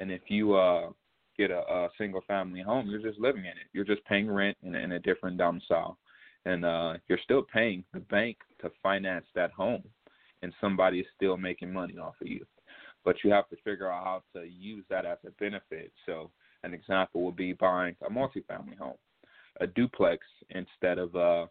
And 0.00 0.10
if 0.10 0.22
you 0.28 0.54
uh, 0.54 0.90
get 1.38 1.50
a, 1.50 1.60
a 1.60 1.88
single 1.96 2.22
family 2.26 2.60
home, 2.60 2.88
you're 2.88 3.02
just 3.02 3.20
living 3.20 3.42
in 3.42 3.52
it. 3.52 3.68
You're 3.72 3.84
just 3.84 4.04
paying 4.04 4.30
rent 4.30 4.56
in, 4.62 4.74
in 4.74 4.92
a 4.92 4.98
different 4.98 5.38
domicile, 5.38 5.98
and 6.44 6.64
uh, 6.64 6.94
you're 7.08 7.20
still 7.24 7.42
paying 7.42 7.84
the 7.94 8.00
bank 8.00 8.36
to 8.60 8.70
finance 8.82 9.26
that 9.34 9.52
home, 9.52 9.84
and 10.42 10.52
somebody 10.60 11.00
is 11.00 11.06
still 11.16 11.36
making 11.36 11.72
money 11.72 11.96
off 11.96 12.14
of 12.20 12.26
you 12.26 12.44
but 13.04 13.16
you 13.24 13.30
have 13.30 13.48
to 13.50 13.56
figure 13.64 13.90
out 13.90 14.04
how 14.04 14.22
to 14.34 14.46
use 14.46 14.84
that 14.90 15.04
as 15.04 15.18
a 15.26 15.30
benefit. 15.32 15.92
So 16.06 16.30
an 16.62 16.74
example 16.74 17.22
would 17.22 17.36
be 17.36 17.52
buying 17.52 17.96
a 18.06 18.10
multifamily 18.10 18.78
home, 18.78 18.96
a 19.60 19.66
duplex 19.66 20.26
instead 20.50 20.98
of 20.98 21.14
a, 21.14 21.48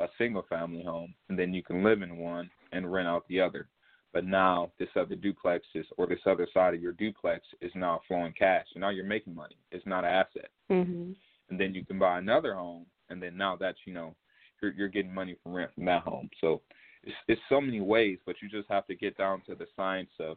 a 0.00 0.08
single 0.16 0.44
family 0.48 0.82
home, 0.82 1.14
and 1.28 1.38
then 1.38 1.52
you 1.52 1.62
can 1.62 1.84
live 1.84 2.02
in 2.02 2.16
one 2.16 2.50
and 2.72 2.90
rent 2.90 3.08
out 3.08 3.26
the 3.28 3.40
other. 3.40 3.68
But 4.12 4.24
now 4.24 4.72
this 4.78 4.88
other 4.96 5.14
duplex 5.14 5.66
is, 5.74 5.84
or 5.98 6.06
this 6.06 6.20
other 6.26 6.48
side 6.54 6.74
of 6.74 6.80
your 6.80 6.92
duplex 6.92 7.44
is 7.60 7.72
now 7.74 8.00
flowing 8.08 8.32
cash. 8.32 8.66
and 8.74 8.80
now 8.80 8.88
you're 8.88 9.04
making 9.04 9.34
money. 9.34 9.56
It's 9.70 9.86
not 9.86 10.04
an 10.04 10.10
asset. 10.10 10.48
Mm-hmm. 10.70 11.12
And 11.50 11.60
then 11.60 11.74
you 11.74 11.84
can 11.84 11.98
buy 11.98 12.18
another 12.18 12.54
home, 12.54 12.86
and 13.10 13.22
then 13.22 13.36
now 13.36 13.56
that's 13.56 13.78
you 13.84 13.92
know 13.92 14.14
you're, 14.62 14.72
you're 14.72 14.88
getting 14.88 15.14
money 15.14 15.36
from 15.42 15.52
rent 15.54 15.70
from 15.74 15.84
that 15.86 16.02
home. 16.02 16.30
So 16.40 16.62
it's, 17.02 17.16
it's 17.26 17.40
so 17.48 17.60
many 17.60 17.80
ways, 17.80 18.18
but 18.26 18.36
you 18.42 18.48
just 18.48 18.68
have 18.70 18.86
to 18.86 18.94
get 18.94 19.16
down 19.16 19.42
to 19.46 19.54
the 19.54 19.66
science 19.76 20.10
of 20.20 20.36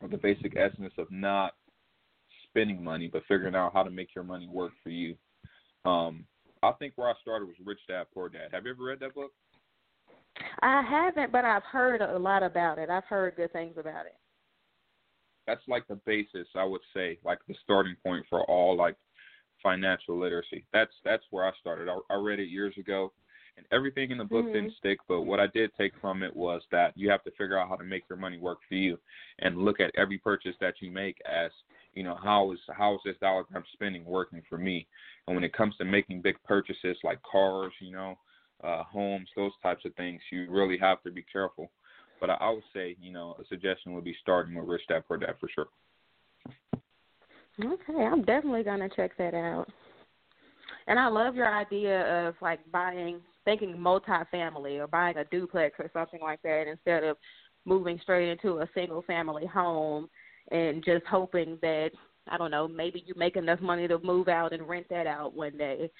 or 0.00 0.08
the 0.08 0.16
basic 0.16 0.56
essence 0.56 0.92
of 0.98 1.10
not 1.10 1.54
spending 2.48 2.82
money, 2.82 3.08
but 3.12 3.22
figuring 3.26 3.54
out 3.54 3.72
how 3.72 3.82
to 3.82 3.90
make 3.90 4.14
your 4.14 4.24
money 4.24 4.48
work 4.50 4.72
for 4.82 4.90
you. 4.90 5.16
Um, 5.84 6.24
I 6.62 6.72
think 6.72 6.94
where 6.96 7.08
I 7.08 7.14
started 7.20 7.46
was 7.46 7.56
Rich 7.64 7.80
Dad 7.88 8.06
Poor 8.14 8.28
Dad. 8.28 8.48
Have 8.52 8.64
you 8.64 8.72
ever 8.72 8.84
read 8.84 9.00
that 9.00 9.14
book? 9.14 9.32
I 10.62 10.82
haven't, 10.82 11.30
but 11.30 11.44
I've 11.44 11.62
heard 11.64 12.00
a 12.00 12.18
lot 12.18 12.42
about 12.42 12.78
it. 12.78 12.90
I've 12.90 13.04
heard 13.04 13.36
good 13.36 13.52
things 13.52 13.76
about 13.76 14.06
it. 14.06 14.16
That's 15.46 15.62
like 15.68 15.86
the 15.88 16.00
basis, 16.06 16.48
I 16.56 16.64
would 16.64 16.80
say, 16.94 17.18
like 17.24 17.38
the 17.46 17.54
starting 17.62 17.96
point 18.02 18.24
for 18.30 18.44
all 18.44 18.76
like 18.76 18.96
financial 19.62 20.18
literacy. 20.18 20.64
That's 20.72 20.92
that's 21.04 21.24
where 21.30 21.44
I 21.44 21.52
started. 21.60 21.88
I, 21.88 21.98
I 22.14 22.16
read 22.16 22.40
it 22.40 22.48
years 22.48 22.74
ago 22.78 23.12
and 23.56 23.66
everything 23.72 24.10
in 24.10 24.18
the 24.18 24.24
book 24.24 24.44
mm-hmm. 24.44 24.54
didn't 24.54 24.74
stick, 24.78 24.98
but 25.08 25.22
what 25.22 25.40
I 25.40 25.46
did 25.46 25.70
take 25.78 25.92
from 26.00 26.22
it 26.22 26.34
was 26.34 26.62
that 26.72 26.92
you 26.96 27.10
have 27.10 27.22
to 27.24 27.30
figure 27.32 27.58
out 27.58 27.68
how 27.68 27.76
to 27.76 27.84
make 27.84 28.04
your 28.08 28.18
money 28.18 28.38
work 28.38 28.58
for 28.68 28.74
you, 28.74 28.98
and 29.38 29.58
look 29.58 29.80
at 29.80 29.92
every 29.96 30.18
purchase 30.18 30.54
that 30.60 30.74
you 30.80 30.90
make 30.90 31.16
as 31.30 31.50
you 31.94 32.02
know 32.02 32.16
how 32.22 32.52
is 32.52 32.58
how 32.76 32.94
is 32.94 33.00
this 33.04 33.16
dollar 33.20 33.44
I'm 33.54 33.64
spending 33.72 34.04
working 34.04 34.42
for 34.48 34.58
me, 34.58 34.86
and 35.26 35.36
when 35.36 35.44
it 35.44 35.52
comes 35.52 35.76
to 35.76 35.84
making 35.84 36.22
big 36.22 36.36
purchases 36.44 36.96
like 37.04 37.20
cars, 37.22 37.72
you 37.80 37.92
know, 37.92 38.18
uh, 38.62 38.82
homes, 38.84 39.28
those 39.36 39.52
types 39.62 39.84
of 39.84 39.94
things, 39.94 40.20
you 40.30 40.50
really 40.50 40.78
have 40.78 41.02
to 41.04 41.10
be 41.10 41.24
careful. 41.32 41.70
But 42.20 42.30
I, 42.30 42.34
I 42.34 42.50
would 42.50 42.64
say, 42.72 42.96
you 43.00 43.12
know, 43.12 43.36
a 43.40 43.46
suggestion 43.46 43.92
would 43.94 44.04
be 44.04 44.16
starting 44.20 44.54
with 44.54 44.68
Rich 44.68 44.82
Dad 44.88 45.04
Poor 45.06 45.18
Dad 45.18 45.34
for 45.38 45.48
sure. 45.54 45.66
Okay, 47.62 48.04
I'm 48.04 48.24
definitely 48.24 48.64
gonna 48.64 48.88
check 48.96 49.16
that 49.18 49.34
out. 49.34 49.68
And 50.86 50.98
I 50.98 51.06
love 51.06 51.34
your 51.34 51.52
idea 51.52 52.28
of 52.28 52.34
like 52.42 52.60
buying 52.72 53.20
thinking 53.44 53.78
multi-family 53.78 54.78
or 54.78 54.86
buying 54.86 55.16
a 55.16 55.24
duplex 55.26 55.76
or 55.78 55.90
something 55.92 56.20
like 56.20 56.40
that 56.42 56.66
instead 56.68 57.04
of 57.04 57.16
moving 57.64 57.98
straight 58.02 58.30
into 58.30 58.58
a 58.58 58.68
single 58.74 59.02
family 59.02 59.46
home 59.46 60.08
and 60.50 60.84
just 60.84 61.04
hoping 61.06 61.58
that 61.62 61.90
I 62.28 62.38
don't 62.38 62.50
know, 62.50 62.66
maybe 62.66 63.04
you 63.06 63.14
make 63.16 63.36
enough 63.36 63.60
money 63.60 63.86
to 63.88 63.98
move 63.98 64.28
out 64.28 64.52
and 64.52 64.66
rent 64.68 64.86
that 64.90 65.06
out 65.06 65.34
one 65.34 65.56
day. 65.56 65.90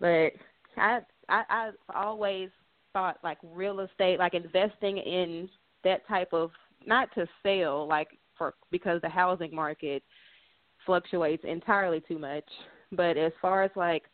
But 0.00 0.32
I 0.76 1.00
I 1.28 1.42
I've 1.48 1.74
always 1.94 2.50
thought 2.92 3.18
like 3.22 3.38
real 3.42 3.80
estate, 3.80 4.18
like 4.18 4.34
investing 4.34 4.98
in 4.98 5.48
that 5.84 6.06
type 6.08 6.32
of 6.32 6.50
not 6.86 7.08
to 7.14 7.26
sell 7.42 7.86
like 7.86 8.08
for 8.36 8.54
because 8.70 9.00
the 9.02 9.08
housing 9.08 9.54
market 9.54 10.02
fluctuates 10.84 11.44
entirely 11.46 12.00
too 12.00 12.18
much, 12.18 12.44
but 12.90 13.16
as 13.16 13.32
far 13.40 13.62
as 13.62 13.70
like 13.76 14.04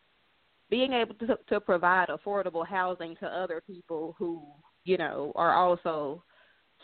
being 0.70 0.92
able 0.92 1.14
to 1.14 1.38
to 1.48 1.60
provide 1.60 2.08
affordable 2.08 2.66
housing 2.66 3.16
to 3.16 3.26
other 3.26 3.62
people 3.66 4.14
who 4.18 4.42
you 4.84 4.96
know 4.96 5.32
are 5.34 5.54
also 5.54 6.22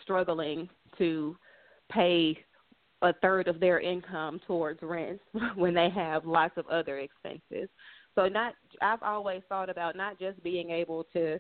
struggling 0.03 0.69
to 0.99 1.37
pay 1.91 2.37
a 3.03 3.13
third 3.21 3.49
of 3.49 3.61
their 3.61 3.81
income 3.81 4.41
towards 4.47 4.81
rent 4.83 5.21
when 5.57 5.75
they 5.75 5.91
have 5.91 6.25
lots 6.25 6.57
of 6.57 6.67
other 6.69 6.99
expenses. 6.99 7.69
So 8.15 8.29
not 8.29 8.55
I've 8.81 9.03
always 9.03 9.43
thought 9.49 9.69
about 9.71 9.97
not 9.97 10.19
just 10.19 10.43
being 10.43 10.71
able 10.71 11.05
to 11.13 11.39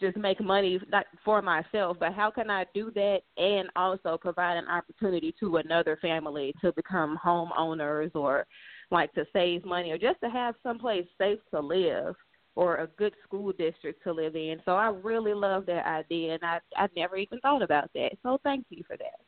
just 0.00 0.16
make 0.16 0.40
money 0.40 0.80
not 0.90 1.06
for 1.24 1.40
myself, 1.42 1.96
but 2.00 2.12
how 2.12 2.30
can 2.30 2.50
I 2.50 2.64
do 2.74 2.90
that 2.94 3.20
and 3.36 3.68
also 3.76 4.18
provide 4.20 4.56
an 4.56 4.66
opportunity 4.68 5.34
to 5.38 5.58
another 5.58 5.96
family 6.02 6.54
to 6.60 6.72
become 6.72 7.18
homeowners 7.24 8.10
or 8.14 8.46
like 8.92 9.12
to 9.14 9.26
save 9.32 9.64
money 9.64 9.90
or 9.90 9.98
just 9.98 10.20
to 10.20 10.30
have 10.30 10.54
someplace 10.62 11.06
safe 11.18 11.40
to 11.50 11.60
live 11.60 12.14
or 12.54 12.76
a 12.76 12.86
good 12.98 13.14
school 13.24 13.52
district 13.52 14.02
to 14.04 14.12
live 14.12 14.36
in. 14.36 14.60
So 14.64 14.72
I 14.72 14.88
really 14.88 15.32
love 15.32 15.64
that 15.66 15.86
idea 15.86 16.34
and 16.34 16.44
I 16.44 16.60
I 16.76 16.88
never 16.94 17.16
even 17.16 17.40
thought 17.40 17.62
about 17.62 17.90
that. 17.94 18.12
So 18.22 18.38
thank 18.44 18.66
you 18.68 18.84
for 18.86 18.96
that. 18.98 19.20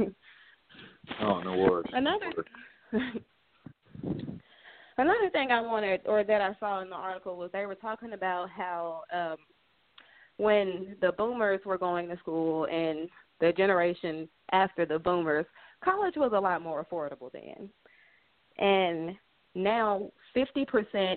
oh, 1.20 1.40
no 1.40 1.56
worries. 1.56 1.90
Another 1.92 2.32
Another 5.00 5.30
thing 5.30 5.52
I 5.52 5.60
wanted 5.60 6.00
or 6.06 6.24
that 6.24 6.40
I 6.40 6.56
saw 6.58 6.80
in 6.80 6.90
the 6.90 6.96
article 6.96 7.36
was 7.36 7.50
they 7.52 7.66
were 7.66 7.74
talking 7.74 8.12
about 8.12 8.48
how 8.50 9.02
um 9.12 9.36
when 10.36 10.96
the 11.00 11.12
boomers 11.12 11.60
were 11.66 11.78
going 11.78 12.08
to 12.08 12.16
school 12.18 12.66
and 12.66 13.08
the 13.40 13.52
generation 13.52 14.28
after 14.52 14.86
the 14.86 14.98
boomers, 14.98 15.46
college 15.84 16.14
was 16.16 16.32
a 16.34 16.40
lot 16.40 16.62
more 16.62 16.84
affordable 16.84 17.30
then. 17.32 17.68
And 18.58 19.16
now 19.54 20.10
50% 20.36 21.16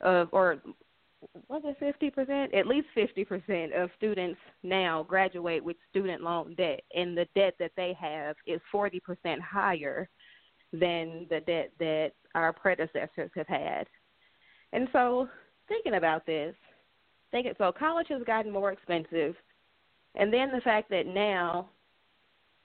of, 0.00 0.28
or 0.32 0.58
was 1.48 1.62
it 1.64 2.16
50%? 2.16 2.56
At 2.56 2.66
least 2.66 2.88
50% 2.96 3.72
of 3.74 3.90
students 3.96 4.38
now 4.62 5.02
graduate 5.02 5.62
with 5.62 5.76
student 5.90 6.22
loan 6.22 6.54
debt, 6.54 6.80
and 6.94 7.16
the 7.16 7.26
debt 7.34 7.54
that 7.58 7.72
they 7.76 7.94
have 8.00 8.36
is 8.46 8.60
40% 8.72 9.00
higher 9.40 10.08
than 10.72 11.26
the 11.28 11.40
debt 11.46 11.72
that 11.78 12.12
our 12.34 12.52
predecessors 12.52 13.30
have 13.34 13.48
had. 13.48 13.86
And 14.72 14.88
so, 14.92 15.28
thinking 15.68 15.94
about 15.94 16.24
this, 16.26 16.54
thinking 17.32 17.52
so 17.58 17.72
college 17.72 18.06
has 18.08 18.22
gotten 18.22 18.52
more 18.52 18.72
expensive, 18.72 19.34
and 20.14 20.32
then 20.32 20.50
the 20.52 20.60
fact 20.62 20.90
that 20.90 21.06
now, 21.06 21.68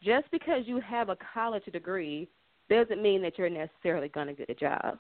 just 0.04 0.30
because 0.32 0.62
you 0.66 0.80
have 0.80 1.10
a 1.10 1.18
college 1.34 1.66
degree, 1.72 2.30
doesn't 2.70 3.02
mean 3.02 3.22
that 3.22 3.38
you're 3.38 3.50
necessarily 3.50 4.10
going 4.10 4.28
to 4.28 4.34
get 4.34 4.50
a 4.50 4.56
job. 4.56 4.98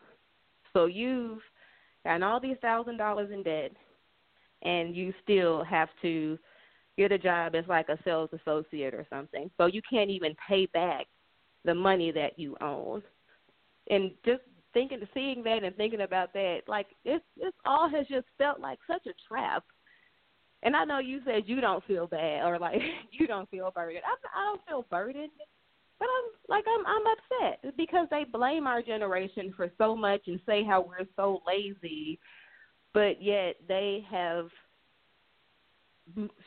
So 0.74 0.86
you've 0.86 1.39
gotten 2.03 2.24
all 2.24 2.39
these 2.39 2.57
thousand 2.62 2.98
dollars 2.98 3.31
in 3.31 3.43
debt, 3.43 3.72
and 4.63 4.95
you 4.95 5.13
still 5.24 5.63
have 5.63 5.89
to 6.01 6.38
get 6.98 7.12
a 7.12 7.17
job 7.17 7.55
as 7.55 7.65
like 7.67 7.89
a 7.89 7.98
sales 8.03 8.29
associate 8.34 8.93
or 8.93 9.05
something. 9.10 9.50
So 9.57 9.65
you 9.65 9.81
can't 9.89 10.10
even 10.10 10.36
pay 10.48 10.65
back 10.67 11.07
the 11.63 11.74
money 11.74 12.12
that 12.12 12.38
you 12.38 12.55
own. 12.62 13.01
And 13.89 14.12
just 14.25 14.41
thinking, 14.74 15.00
seeing 15.13 15.43
that, 15.43 15.63
and 15.63 15.75
thinking 15.75 16.01
about 16.01 16.34
that, 16.34 16.62
like 16.67 16.88
it's 17.03 17.24
all 17.65 17.89
has 17.89 18.07
just 18.07 18.27
felt 18.38 18.60
like 18.60 18.79
such 18.88 19.05
a 19.07 19.13
trap. 19.27 19.63
And 20.63 20.75
I 20.75 20.84
know 20.84 21.00
you 21.00 21.22
said 21.25 21.43
you 21.45 21.62
don't 21.62 21.84
feel 21.86 22.07
bad 22.07 22.45
or 22.45 22.57
like 22.57 22.81
you 23.12 23.27
don't 23.27 23.50
feel 23.50 23.72
burdened. 23.74 24.03
I, 24.05 24.39
I 24.39 24.45
don't 24.45 24.62
feel 24.67 24.86
burdened, 24.89 25.31
but 25.99 26.07
I'm 26.07 26.31
like 26.49 26.65
I'm 26.67 26.85
I'm 26.85 27.03
upset 27.07 27.77
because 27.77 28.07
they 28.11 28.23
blame 28.23 28.67
our 28.67 28.81
generation 28.81 29.53
for 29.55 29.71
so 29.77 29.95
much 29.95 30.21
and 30.27 30.39
say 30.45 30.63
how 30.63 30.81
we're 30.81 31.08
so 31.15 31.41
lazy, 31.47 32.19
but 32.93 33.21
yet 33.21 33.55
they 33.67 34.05
have 34.10 34.47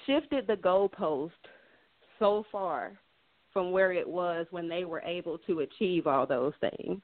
shifted 0.07 0.47
the 0.47 0.55
goalpost 0.55 1.31
so 2.19 2.45
far 2.51 2.99
from 3.53 3.73
where 3.73 3.93
it 3.93 4.07
was 4.07 4.47
when 4.51 4.69
they 4.69 4.85
were 4.85 5.03
able 5.03 5.39
to 5.39 5.61
achieve 5.61 6.07
all 6.07 6.27
those 6.27 6.53
things. 6.61 7.01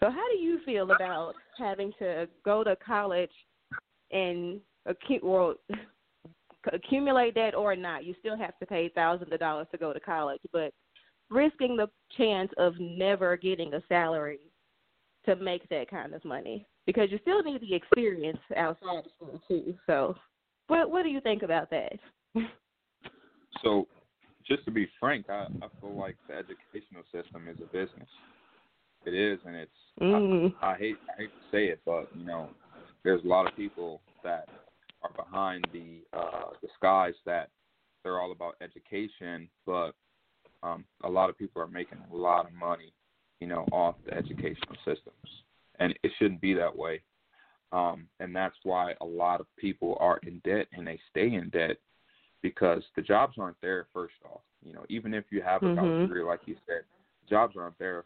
So, 0.00 0.10
how 0.10 0.28
do 0.30 0.38
you 0.38 0.60
feel 0.64 0.90
about 0.90 1.34
having 1.58 1.92
to 1.98 2.28
go 2.44 2.62
to 2.62 2.76
college 2.76 3.30
and 4.10 4.60
well, 5.22 5.54
accumulate 6.72 7.34
that 7.34 7.54
or 7.54 7.76
not? 7.76 8.04
You 8.04 8.14
still 8.20 8.36
have 8.36 8.58
to 8.58 8.66
pay 8.66 8.90
thousands 8.94 9.32
of 9.32 9.38
dollars 9.38 9.66
to 9.72 9.78
go 9.78 9.92
to 9.92 10.00
college, 10.00 10.40
but 10.52 10.72
risking 11.30 11.76
the 11.76 11.88
chance 12.16 12.50
of 12.58 12.74
never 12.78 13.36
getting 13.36 13.74
a 13.74 13.82
salary 13.88 14.40
to 15.26 15.36
make 15.36 15.68
that 15.68 15.90
kind 15.90 16.14
of 16.14 16.24
money 16.24 16.66
because 16.86 17.10
you 17.10 17.18
still 17.22 17.42
need 17.42 17.60
the 17.60 17.74
experience 17.74 18.38
outside 18.56 18.98
of 18.98 19.04
school 19.16 19.40
too. 19.48 19.74
So, 19.86 20.14
what 20.68 20.90
what 20.90 21.02
do 21.02 21.08
you 21.08 21.20
think 21.20 21.42
about 21.42 21.70
that? 21.70 21.92
so, 23.62 23.88
just 24.46 24.64
to 24.66 24.70
be 24.70 24.88
frank, 25.00 25.26
I, 25.28 25.46
I 25.62 25.68
feel 25.80 25.96
like 25.98 26.16
the 26.28 26.34
educational 26.34 27.02
system 27.12 27.48
is 27.48 27.56
a 27.62 27.66
business. 27.66 28.08
It 29.06 29.14
is, 29.14 29.38
and 29.46 29.56
it's. 29.56 29.70
Mm. 30.00 30.54
I, 30.60 30.72
I 30.72 30.78
hate 30.78 30.96
I 31.08 31.22
hate 31.22 31.30
to 31.30 31.56
say 31.56 31.66
it, 31.66 31.80
but 31.84 32.08
you 32.16 32.24
know, 32.24 32.50
there's 33.02 33.24
a 33.24 33.28
lot 33.28 33.46
of 33.46 33.56
people 33.56 34.00
that 34.22 34.48
are 35.04 35.24
behind 35.24 35.66
the 35.72 36.02
uh, 36.16 36.50
disguise 36.60 37.14
that 37.26 37.50
they're 38.02 38.20
all 38.20 38.32
about 38.32 38.56
education, 38.60 39.48
but 39.66 39.92
um, 40.62 40.84
a 41.04 41.08
lot 41.08 41.30
of 41.30 41.38
people 41.38 41.60
are 41.60 41.68
making 41.68 41.98
a 42.12 42.16
lot 42.16 42.46
of 42.46 42.52
money, 42.54 42.92
you 43.40 43.46
know, 43.46 43.66
off 43.72 43.94
the 44.06 44.14
educational 44.14 44.76
systems, 44.84 45.28
and 45.78 45.94
it 46.02 46.10
shouldn't 46.18 46.40
be 46.40 46.54
that 46.54 46.74
way. 46.74 47.02
Um, 47.72 48.06
and 48.20 48.34
that's 48.34 48.56
why 48.62 48.94
a 49.00 49.04
lot 49.04 49.40
of 49.40 49.46
people 49.56 49.96
are 50.00 50.18
in 50.22 50.40
debt 50.44 50.68
and 50.72 50.86
they 50.86 51.00
stay 51.10 51.34
in 51.34 51.50
debt 51.50 51.76
because 52.40 52.82
the 52.94 53.02
jobs 53.02 53.34
aren't 53.38 53.60
there. 53.60 53.86
First 53.92 54.14
off, 54.32 54.42
you 54.64 54.72
know, 54.72 54.84
even 54.88 55.12
if 55.12 55.24
you 55.30 55.42
have 55.42 55.62
a 55.62 55.66
mm-hmm. 55.66 55.80
college 55.80 56.08
degree, 56.08 56.22
like 56.22 56.40
you 56.46 56.56
said, 56.66 56.82
jobs 57.28 57.56
aren't 57.58 57.78
there 57.78 58.04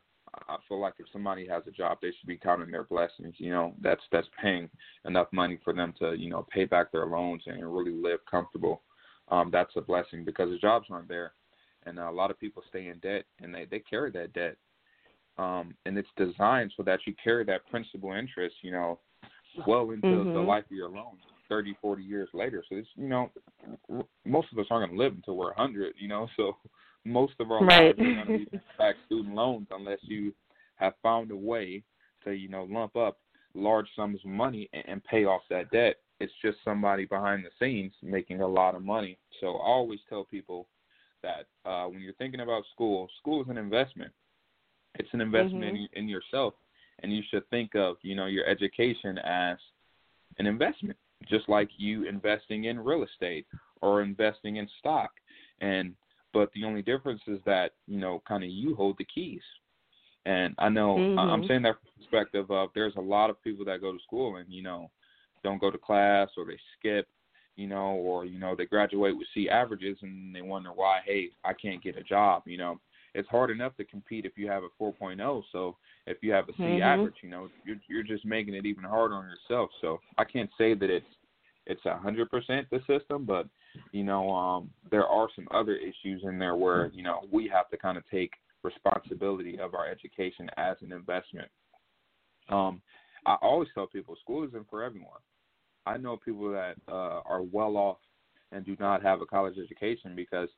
I 0.49 0.57
feel 0.69 0.81
like 0.81 0.95
if 0.99 1.07
somebody 1.13 1.47
has 1.49 1.63
a 1.67 1.71
job, 1.71 1.99
they 2.01 2.13
should 2.19 2.27
be 2.27 2.37
counting 2.37 2.71
their 2.71 2.85
blessings. 2.85 3.35
You 3.39 3.51
know, 3.51 3.75
that's 3.81 4.03
that's 4.13 4.29
paying 4.41 4.69
enough 5.05 5.29
money 5.33 5.59
for 5.65 5.73
them 5.73 5.95
to 6.01 6.15
you 6.15 6.31
know 6.31 6.47
pay 6.53 6.65
back 6.65 6.93
their 6.93 7.07
loans 7.07 7.43
and 7.47 7.63
really 7.63 7.93
live 7.95 8.21
comfortable. 8.31 8.83
Um, 9.29 9.51
that's 9.53 9.77
a 9.77 9.81
blessing 9.81 10.25
because 10.25 10.51
the 10.51 10.59
jobs 10.59 10.87
aren't 10.91 11.09
there, 11.09 11.33
and 11.87 11.99
a 11.99 12.11
lot 12.11 12.31
of 12.31 12.41
people 12.41 12.63
stay 12.69 12.89
in 12.89 12.99
debt 12.99 13.25
and 13.41 13.55
they 13.55 13.67
they 13.71 13.81
carry 13.81 14.11
that 14.13 14.33
debt. 14.33 14.57
Um, 15.39 15.75
and 15.87 15.97
it's 15.97 16.09
designed 16.17 16.73
so 16.77 16.83
that 16.83 17.01
you 17.07 17.15
carry 17.23 17.45
that 17.45 17.67
principal 17.71 18.13
interest, 18.13 18.57
you 18.63 18.73
know, 18.73 18.99
well 19.67 19.91
into 19.91 20.07
mm-hmm. 20.07 20.33
the 20.33 20.41
life 20.41 20.65
of 20.65 20.77
your 20.77 20.89
loans, 20.89 21.21
30, 21.49 21.77
40 21.81 22.03
years 22.03 22.29
later. 22.35 22.65
So 22.69 22.77
it's, 22.77 22.89
you 22.97 23.09
know, 23.09 23.31
most 24.25 24.49
of 24.53 24.59
us 24.59 24.67
aren't 24.71 24.91
going 24.91 24.99
to 24.99 25.05
live 25.05 25.15
until 25.15 25.37
we're 25.37 25.55
100, 25.55 25.95
you 25.99 26.09
know, 26.09 26.29
so 26.37 26.57
most 27.05 27.35
of 27.41 27.51
our 27.51 27.65
right. 27.65 27.99
lives 27.99 28.01
are 28.01 28.25
going 28.25 28.45
to 28.45 28.51
be 28.51 28.61
back 28.79 28.95
student 29.07 29.35
loans 29.35 29.67
unless 29.71 29.99
you 30.03 30.33
have 30.77 30.95
found 31.03 31.31
a 31.31 31.37
way 31.37 31.83
to 32.25 32.33
you 32.33 32.49
know 32.49 32.67
lump 32.71 32.97
up 32.97 33.19
large 33.55 33.87
sums 33.97 34.21
of 34.25 34.31
money 34.31 34.69
and, 34.73 34.85
and 34.87 35.05
pay 35.05 35.25
off 35.25 35.43
that 35.51 35.71
debt. 35.71 35.97
It's 36.21 36.33
just 36.43 36.59
somebody 36.65 37.05
behind 37.05 37.45
the 37.45 37.51
scenes 37.59 37.93
making 38.03 38.41
a 38.41 38.47
lot 38.47 38.75
of 38.75 38.83
money. 38.83 39.19
So 39.41 39.49
I 39.49 39.67
always 39.67 40.01
tell 40.09 40.25
people 40.25 40.69
that 41.23 41.47
uh, 41.65 41.87
when 41.87 42.01
you're 42.01 42.15
thinking 42.15 42.41
about 42.41 42.65
school, 42.73 43.09
school 43.19 43.43
is 43.43 43.49
an 43.49 43.59
investment. 43.59 44.13
It's 44.97 45.09
an 45.13 45.21
investment 45.21 45.65
mm-hmm. 45.65 45.99
in, 45.99 46.05
in 46.05 46.09
yourself, 46.09 46.55
and 47.03 47.13
you 47.13 47.23
should 47.31 47.49
think 47.51 47.75
of 47.75 47.97
you 48.03 48.15
know 48.15 48.27
your 48.27 48.47
education 48.47 49.19
as 49.19 49.59
an 50.39 50.47
investment, 50.47 50.97
just 51.29 51.49
like 51.49 51.69
you 51.77 52.09
investing 52.09 52.65
in 52.65 52.79
real 52.79 53.05
estate 53.05 53.47
or 53.81 54.03
investing 54.03 54.57
in 54.57 54.69
stock. 54.79 55.11
And 55.61 55.95
but 56.33 56.51
the 56.55 56.65
only 56.65 56.83
difference 56.83 57.23
is 57.27 57.39
that 57.47 57.73
you 57.87 57.99
know 57.99 58.23
kind 58.27 58.45
of 58.45 58.51
you 58.51 58.75
hold 58.75 58.97
the 58.99 59.07
keys 59.13 59.43
and 60.27 60.55
i 60.59 60.69
know 60.69 60.97
mm-hmm. 60.97 61.19
i'm 61.19 61.47
saying 61.47 61.63
that 61.63 61.75
from 61.75 62.03
perspective 62.03 62.51
of 62.51 62.71
there's 62.75 62.97
a 62.97 63.01
lot 63.01 63.31
of 63.31 63.43
people 63.43 63.65
that 63.65 63.81
go 63.81 63.93
to 63.93 63.99
school 64.05 64.37
and 64.37 64.47
you 64.49 64.63
know 64.63 64.91
don't 65.45 65.61
go 65.61 65.71
to 65.71 65.79
class 65.79 66.29
or 66.37 66.45
they 66.45 66.59
skip 66.79 67.07
you 67.57 67.67
know 67.67 67.95
or 67.95 68.25
you 68.25 68.39
know 68.39 68.55
they 68.57 68.67
graduate 68.67 69.17
with 69.17 69.27
c 69.35 69.49
averages 69.49 69.99
and 70.03 70.35
they 70.35 70.43
wonder 70.43 70.71
why 70.71 71.01
hey 71.05 71.29
i 71.45 71.53
can't 71.53 71.83
get 71.83 71.99
a 71.99 72.03
job 72.03 72.43
you 72.47 72.59
know 72.59 72.81
it's 73.15 73.29
hard 73.29 73.51
enough 73.51 73.77
to 73.77 73.85
compete 73.85 74.27
if 74.27 74.33
you 74.37 74.49
have 74.49 74.63
a 74.63 74.83
4.0 74.83 75.43
so 75.51 75.77
if 76.07 76.19
you 76.21 76.31
have 76.33 76.49
a 76.49 76.53
C 76.53 76.63
mm-hmm. 76.63 76.83
average 76.83 77.17
you 77.23 77.31
know 77.31 77.49
you're 77.65 77.77
you're 77.89 78.03
just 78.03 78.25
making 78.25 78.55
it 78.55 78.67
even 78.67 78.85
harder 78.85 79.15
on 79.15 79.27
yourself 79.27 79.71
so 79.81 79.99
i 80.19 80.25
can't 80.25 80.51
say 80.59 80.75
that 80.75 80.91
it's 80.91 81.07
it's 81.67 81.85
a 81.85 81.97
hundred 81.97 82.31
percent 82.31 82.67
the 82.71 82.81
system 82.87 83.25
but 83.25 83.47
you 83.93 84.05
know, 84.05 84.31
um, 84.31 84.71
there 84.91 85.07
are 85.07 85.29
some 85.35 85.49
other 85.51 85.77
issues 85.77 86.23
in 86.25 86.39
there 86.39 86.57
where, 86.57 86.91
you 86.93 87.03
know, 87.03 87.21
we 87.33 87.51
have 87.53 87.69
to 87.71 87.77
kind 87.77 87.97
of 87.97 88.05
take 88.11 88.33
responsibility 88.63 89.59
of 89.59 89.75
our 89.75 89.89
education 89.89 90.51
as 90.57 90.77
an 90.83 90.93
investment. 90.93 91.49
Um, 92.49 92.81
I 93.27 93.37
always 93.43 93.69
tell 93.75 93.87
people 93.87 94.17
school 94.21 94.47
isn't 94.47 94.69
for 94.71 94.83
everyone. 94.83 95.21
I 95.87 95.97
know 95.97 96.17
people 96.17 96.51
that 96.53 96.75
uh, 96.89 97.21
are 97.25 97.43
well 97.43 97.77
off 97.77 97.99
and 98.53 98.65
do 98.65 98.77
not 98.79 99.03
have 99.03 99.21
a 99.21 99.27
college 99.27 99.57
education 99.63 100.15
because, 100.15 100.49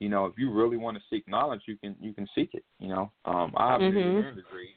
you 0.00 0.08
know, 0.08 0.26
if 0.26 0.34
you 0.36 0.52
really 0.52 0.76
want 0.76 0.96
to 0.96 1.02
seek 1.10 1.28
knowledge, 1.28 1.62
you 1.66 1.76
can 1.76 1.96
you 2.00 2.12
can 2.12 2.26
seek 2.34 2.50
it. 2.54 2.64
You 2.78 2.88
know, 2.88 3.12
um, 3.24 3.52
I 3.56 3.72
have 3.72 3.80
mm-hmm. 3.80 3.96
an 3.96 4.02
engineering 4.02 4.36
degree, 4.36 4.70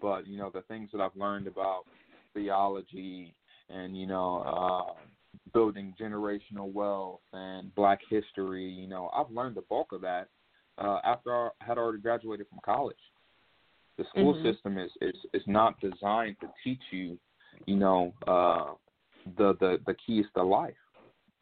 but 0.00 0.26
you 0.26 0.38
know 0.38 0.50
the 0.52 0.62
things 0.62 0.90
that 0.92 1.00
I've 1.00 1.16
learned 1.16 1.46
about 1.46 1.84
theology 2.34 3.34
and 3.70 3.96
you 3.96 4.06
know 4.06 4.42
uh, 4.46 4.92
building 5.52 5.94
generational 6.00 6.72
wealth 6.72 7.20
and 7.32 7.74
black 7.74 8.00
history. 8.08 8.64
You 8.64 8.88
know, 8.88 9.10
I've 9.14 9.30
learned 9.30 9.56
the 9.56 9.64
bulk 9.68 9.92
of 9.92 10.00
that 10.02 10.28
uh, 10.78 10.98
after 11.04 11.34
I 11.34 11.50
had 11.60 11.78
already 11.78 11.98
graduated 11.98 12.48
from 12.48 12.58
college. 12.64 12.96
The 13.98 14.04
school 14.10 14.34
mm-hmm. 14.34 14.50
system 14.50 14.78
is, 14.78 14.90
is 15.00 15.14
is 15.32 15.42
not 15.46 15.80
designed 15.80 16.36
to 16.40 16.48
teach 16.64 16.82
you, 16.90 17.16
you 17.66 17.76
know, 17.76 18.12
uh, 18.26 18.72
the 19.38 19.54
the 19.60 19.78
the 19.86 19.94
keys 20.04 20.24
to 20.34 20.42
life. 20.42 20.74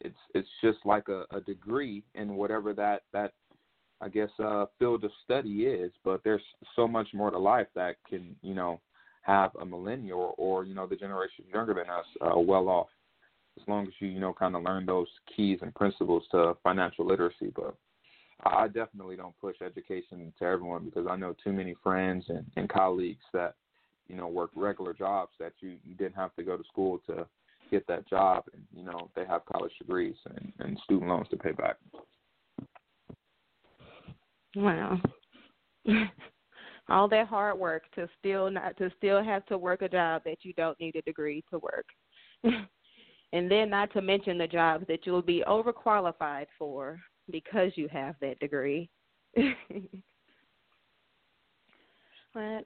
it's 0.00 0.18
it's 0.34 0.48
just 0.62 0.78
like 0.84 1.08
a, 1.08 1.24
a 1.34 1.40
degree 1.40 2.02
in 2.14 2.34
whatever 2.34 2.74
that 2.74 3.02
that 3.12 3.32
I 4.02 4.08
guess 4.10 4.28
uh, 4.38 4.66
field 4.78 5.04
of 5.04 5.12
study 5.24 5.64
is. 5.64 5.92
But 6.04 6.22
there's 6.24 6.42
so 6.76 6.86
much 6.86 7.08
more 7.14 7.30
to 7.30 7.38
life 7.38 7.68
that 7.74 7.96
can 8.06 8.36
you 8.42 8.54
know 8.54 8.80
have 9.22 9.52
a 9.58 9.64
millennial 9.64 10.34
or 10.36 10.64
you 10.64 10.74
know 10.74 10.86
the 10.86 10.96
generation 10.96 11.46
younger 11.54 11.72
than 11.72 11.88
us 11.88 12.04
uh, 12.20 12.38
well 12.38 12.68
off 12.68 12.88
as 13.60 13.68
long 13.68 13.86
as 13.86 13.92
you 14.00 14.08
you 14.08 14.20
know 14.20 14.32
kind 14.32 14.56
of 14.56 14.62
learn 14.62 14.86
those 14.86 15.08
keys 15.36 15.58
and 15.62 15.74
principles 15.74 16.24
to 16.30 16.56
financial 16.62 17.06
literacy. 17.06 17.52
But 17.54 17.74
I 18.44 18.66
definitely 18.68 19.16
don't 19.16 19.38
push 19.40 19.56
education 19.64 20.32
to 20.38 20.44
everyone 20.44 20.84
because 20.84 21.06
I 21.08 21.16
know 21.16 21.34
too 21.44 21.52
many 21.52 21.74
friends 21.82 22.24
and, 22.28 22.44
and 22.56 22.68
colleagues 22.68 23.24
that 23.32 23.54
you 24.08 24.16
know 24.16 24.28
work 24.28 24.50
regular 24.54 24.92
jobs 24.92 25.32
that 25.38 25.52
you, 25.60 25.76
you 25.84 25.94
didn't 25.94 26.16
have 26.16 26.34
to 26.36 26.42
go 26.42 26.56
to 26.56 26.64
school 26.64 27.00
to 27.06 27.26
get 27.70 27.86
that 27.86 28.08
job 28.08 28.44
and 28.52 28.62
you 28.74 28.84
know 28.84 29.10
they 29.14 29.24
have 29.24 29.44
college 29.46 29.72
degrees 29.78 30.16
and, 30.26 30.52
and 30.58 30.78
student 30.84 31.08
loans 31.08 31.28
to 31.30 31.36
pay 31.36 31.52
back. 31.52 31.76
Wow. 34.56 35.00
All 36.88 37.08
that 37.08 37.28
hard 37.28 37.58
work 37.58 37.84
to 37.94 38.08
still 38.18 38.50
not 38.50 38.76
to 38.78 38.90
still 38.98 39.22
have 39.22 39.46
to 39.46 39.56
work 39.56 39.82
a 39.82 39.88
job 39.88 40.22
that 40.24 40.38
you 40.42 40.52
don't 40.54 40.78
need 40.80 40.96
a 40.96 41.02
degree 41.02 41.44
to 41.50 41.58
work. 41.58 41.86
and 43.32 43.50
then 43.50 43.70
not 43.70 43.92
to 43.92 44.02
mention 44.02 44.38
the 44.38 44.46
jobs 44.46 44.84
that 44.88 45.06
you'll 45.06 45.22
be 45.22 45.42
overqualified 45.48 46.46
for 46.58 47.00
because 47.30 47.72
you 47.76 47.88
have 47.88 48.14
that 48.20 48.38
degree. 48.40 48.90
but 49.36 49.42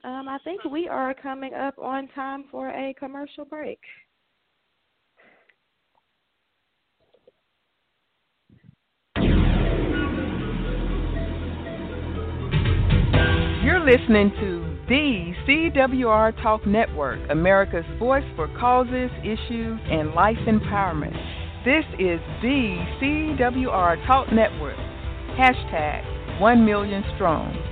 um, 0.03 0.27
I 0.27 0.37
think 0.43 0.63
we 0.65 0.87
are 0.87 1.13
coming 1.13 1.53
up 1.53 1.79
on 1.79 2.09
time 2.09 2.45
for 2.51 2.69
a 2.69 2.93
commercial 2.99 3.45
break. 3.45 3.79
You're 13.63 13.85
listening 13.85 14.31
to 14.39 14.66
the 14.87 15.33
CWR 15.45 16.41
Talk 16.41 16.65
Network, 16.65 17.19
America's 17.29 17.85
voice 17.99 18.23
for 18.37 18.47
causes, 18.57 19.11
issues, 19.21 19.79
and 19.91 20.13
life 20.13 20.37
empowerment. 20.47 21.11
This 21.65 21.83
is 21.99 22.21
the 22.41 22.77
CWR 23.01 24.07
Talk 24.07 24.31
Network. 24.31 24.77
Hashtag 25.37 26.39
1 26.39 26.65
million 26.65 27.03
strong. 27.15 27.67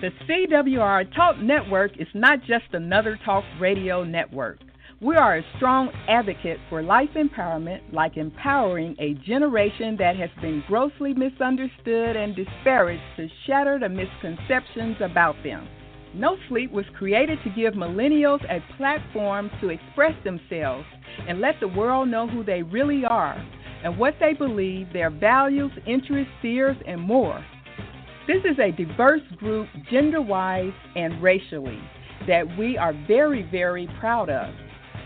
The 0.00 0.12
CWR 0.28 1.12
Talk 1.16 1.38
Network 1.38 2.00
is 2.00 2.06
not 2.14 2.38
just 2.44 2.66
another 2.72 3.18
talk 3.24 3.42
radio 3.60 4.04
network. 4.04 4.60
We 5.00 5.16
are 5.16 5.38
a 5.38 5.44
strong 5.56 5.90
advocate 6.06 6.60
for 6.70 6.84
life 6.84 7.08
empowerment, 7.16 7.80
like 7.92 8.16
empowering 8.16 8.94
a 9.00 9.14
generation 9.26 9.96
that 9.98 10.14
has 10.14 10.30
been 10.40 10.62
grossly 10.68 11.14
misunderstood 11.14 12.14
and 12.14 12.36
disparaged 12.36 13.02
to 13.16 13.26
shatter 13.44 13.80
the 13.80 13.88
misconceptions 13.88 14.98
about 15.00 15.34
them. 15.42 15.66
No 16.14 16.36
Sleep 16.48 16.70
was 16.70 16.86
created 16.96 17.40
to 17.42 17.50
give 17.50 17.74
millennials 17.74 18.44
a 18.44 18.62
platform 18.76 19.50
to 19.60 19.70
express 19.70 20.14
themselves 20.22 20.86
and 21.26 21.40
let 21.40 21.58
the 21.58 21.66
world 21.66 22.08
know 22.08 22.28
who 22.28 22.44
they 22.44 22.62
really 22.62 23.04
are 23.04 23.34
and 23.82 23.98
what 23.98 24.14
they 24.20 24.32
believe, 24.32 24.92
their 24.92 25.10
values, 25.10 25.72
interests, 25.88 26.32
fears, 26.40 26.76
and 26.86 27.00
more. 27.00 27.44
This 28.28 28.44
is 28.44 28.58
a 28.58 28.70
diverse 28.72 29.22
group, 29.38 29.68
gender 29.90 30.20
wise 30.20 30.74
and 30.94 31.22
racially, 31.22 31.80
that 32.26 32.44
we 32.58 32.76
are 32.76 32.92
very, 33.06 33.48
very 33.50 33.88
proud 33.98 34.28
of. 34.28 34.52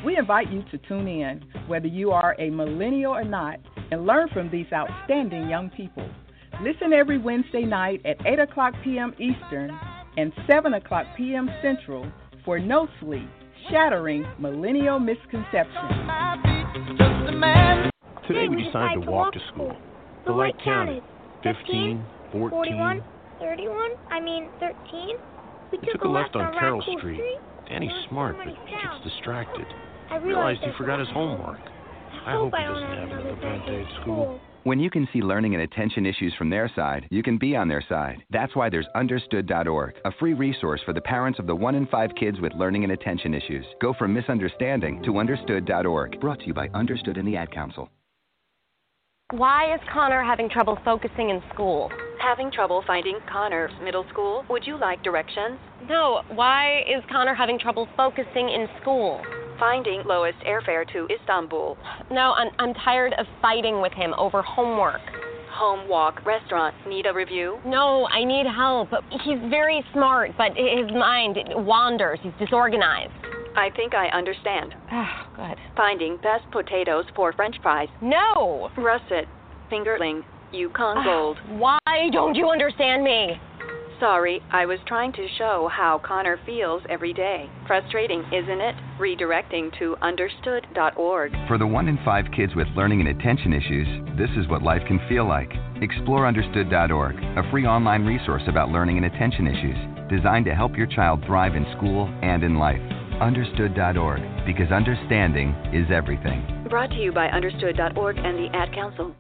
We 0.05 0.17
invite 0.17 0.51
you 0.51 0.65
to 0.73 0.79
tune 0.89 1.07
in, 1.07 1.41
whether 1.69 1.87
you 1.87 2.11
are 2.11 2.35
a 2.41 2.51
millennial 2.51 3.15
or 3.15 3.23
not, 3.23 3.61
and 3.93 4.07
learn 4.07 4.29
from 4.31 4.51
these 4.51 4.67
outstanding 4.73 5.49
young 5.49 5.71
people. 5.71 6.11
Listen 6.63 6.93
every 6.93 7.17
Wednesday 7.17 7.63
night 7.63 8.05
at 8.05 8.17
8 8.27 8.41
o'clock 8.41 8.75
p.m. 8.83 9.15
Eastern 9.21 9.71
and 10.17 10.33
7 10.51 10.75
o'clock 10.75 11.07
p.m. 11.17 11.49
Central 11.63 12.05
for 12.45 12.59
No 12.59 12.89
Sleep, 12.99 13.31
Shattering 13.71 14.27
Millennial 14.41 14.99
Misconceptions. 14.99 15.93
Today 18.27 18.49
we 18.49 18.65
decided 18.65 19.05
to 19.05 19.09
walk 19.09 19.33
to 19.35 19.41
school. 19.53 19.77
The 20.27 20.33
light 20.33 20.57
counted 20.65 21.05
15, 21.45 22.05
14, 22.33 22.51
41, 22.51 23.05
31, 23.43 23.91
I 24.11 24.21
mean 24.21 24.49
13. 24.61 25.17
We 25.73 25.79
took, 25.79 25.93
took 25.93 26.05
a 26.05 26.09
left 26.09 26.37
on 26.37 26.43
Raccoon 26.43 26.59
Carroll 26.61 26.83
Street. 26.83 26.99
Street. 26.99 27.39
Danny's 27.69 27.91
smart, 28.09 28.37
but 28.39 28.47
he 28.47 28.55
gets 28.71 29.03
distracted. 29.05 29.67
I 30.11 30.17
Realized 30.17 30.61
he 30.63 30.71
forgot 30.79 31.01
his 31.01 31.09
lots. 31.09 31.17
homework. 31.17 31.61
I 32.27 32.33
hope 32.33 32.53
he 32.57 32.65
doesn't 32.65 32.99
have 32.99 33.11
another 33.11 33.37
bad 33.41 33.67
day 33.67 33.83
at 33.83 34.03
school. 34.03 34.39
When 34.65 34.79
you 34.79 34.91
can 34.91 35.09
see 35.13 35.23
learning 35.23 35.55
and 35.55 35.65
attention 35.65 36.07
issues 36.07 36.33
from 36.39 36.49
their 36.49 36.71
side, 36.77 37.09
you 37.11 37.23
can 37.25 37.37
be 37.37 37.57
on 37.57 37.67
their 37.67 37.83
side. 37.89 38.23
That's 38.31 38.55
why 38.55 38.71
there's 38.71 38.87
Understood.org, 38.95 39.95
a 40.05 40.13
free 40.21 40.35
resource 40.35 40.81
for 40.85 40.93
the 40.93 41.01
parents 41.01 41.41
of 41.41 41.49
the 41.49 41.55
one 41.55 41.75
in 41.75 41.87
five 41.87 42.11
kids 42.15 42.41
with 42.41 42.53
learning 42.55 42.85
and 42.85 42.93
attention 42.93 43.35
issues. 43.35 43.67
Go 43.81 43.93
from 43.93 44.15
misunderstanding 44.15 45.03
to 45.03 45.19
Understood.org. 45.19 46.21
Brought 46.21 46.39
to 46.41 46.47
you 46.47 46.55
by 46.55 46.69
Understood 46.75 47.17
and 47.17 47.27
the 47.27 47.37
Ad 47.37 47.51
Council. 47.51 47.89
Why 49.33 49.73
is 49.73 49.81
Connor 49.91 50.23
having 50.23 50.51
trouble 50.51 50.79
focusing 50.85 51.31
in 51.31 51.41
school? 51.55 51.91
Having 52.21 52.53
trouble 52.53 52.85
finding 52.87 53.17
Connor's 53.27 53.73
middle 53.83 54.05
school? 54.11 54.45
Would 54.51 54.67
you 54.67 54.79
like 54.79 55.03
directions? 55.03 55.59
No, 55.89 56.21
why 56.35 56.81
is 56.81 57.03
Connor 57.11 57.35
having 57.35 57.59
trouble 57.59 57.89
focusing 57.97 58.51
in 58.51 58.69
school? 58.83 59.23
Finding 59.59 60.03
lowest 60.05 60.37
airfare 60.47 60.87
to 60.93 61.09
Istanbul. 61.09 61.79
No, 62.11 62.35
I'm, 62.37 62.51
I'm 62.59 62.75
tired 62.75 63.15
of 63.17 63.25
fighting 63.41 63.81
with 63.81 63.95
him 63.95 64.13
over 64.19 64.43
homework. 64.43 65.01
Home 65.53 65.89
walk 65.89 66.27
restaurant. 66.27 66.75
Need 66.87 67.07
a 67.07 67.15
review? 67.15 67.57
No, 67.65 68.07
I 68.09 68.25
need 68.25 68.45
help. 68.45 68.91
He's 69.25 69.41
very 69.49 69.83
smart, 69.95 70.33
but 70.37 70.53
his 70.59 70.91
mind 70.93 71.39
wanders. 71.55 72.19
He's 72.23 72.35
disorganized. 72.39 73.15
I 73.57 73.71
think 73.77 73.95
I 73.95 74.09
understand. 74.09 74.75
Oh, 74.91 75.07
good. 75.37 75.57
Finding 75.77 76.17
best 76.19 76.51
potatoes 76.51 77.05
for 77.15 77.33
French 77.33 77.57
fries. 77.63 77.89
No! 78.01 78.71
Russet. 78.77 79.27
Fingerling. 79.71 80.23
Yukon 80.53 80.99
Ah, 80.99 81.05
Gold. 81.05 81.39
Why 81.59 81.79
don't 82.13 82.35
you 82.35 82.51
understand 82.51 83.03
me? 83.03 83.41
Sorry, 84.01 84.43
I 84.51 84.67
was 84.67 84.79
trying 84.87 85.13
to 85.13 85.27
show 85.39 85.71
how 85.73 86.01
Connor 86.05 86.39
feels 86.45 86.83
every 86.91 87.13
day. 87.13 87.49
Frustrating, 87.69 88.25
isn't 88.33 88.61
it? 88.61 88.75
Redirecting 88.99 89.71
to 89.79 89.97
understood.org. 90.03 91.33
For 91.47 91.57
the 91.57 91.67
one 91.67 91.89
in 91.89 91.99
five 92.05 92.25
kids 92.37 92.55
with 92.57 92.67
learning 92.75 93.01
and 93.01 93.09
attention 93.11 93.53
issues, 93.53 93.87
this 94.19 94.31
is 94.37 94.49
what 94.49 94.63
life 94.63 94.83
can 94.89 95.01
feel 95.09 95.27
like. 95.27 95.53
Explore 95.81 96.27
Understood.org, 96.27 97.15
a 97.17 97.49
free 97.51 97.65
online 97.65 98.05
resource 98.05 98.43
about 98.49 98.71
learning 98.71 98.97
and 98.97 99.07
attention 99.07 99.47
issues, 99.47 99.77
designed 100.11 100.47
to 100.47 100.55
help 100.55 100.77
your 100.77 100.87
child 100.89 101.23
thrive 101.25 101.55
in 101.55 101.65
school 101.77 102.09
and 102.23 102.43
in 102.43 102.57
life. 102.59 102.83
Understood.org, 103.23 104.21
because 104.45 104.73
understanding 104.73 105.51
is 105.73 105.87
everything. 105.95 106.67
Brought 106.69 106.91
to 106.91 106.97
you 106.97 107.13
by 107.13 107.29
understood.org 107.29 108.17
and 108.19 108.37
the 108.37 108.49
Ad 108.53 108.75
Council. 108.75 109.15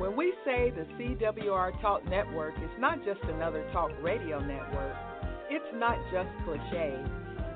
When 0.00 0.16
we 0.16 0.34
say 0.44 0.72
the 0.72 0.86
CWR 0.98 1.80
Talk 1.80 2.04
Network 2.08 2.56
is 2.56 2.70
not 2.80 3.04
just 3.04 3.20
another 3.32 3.64
talk 3.72 3.92
radio 4.02 4.40
network, 4.40 4.96
it's 5.48 5.64
not 5.76 5.96
just 6.10 6.28
cliche. 6.44 6.98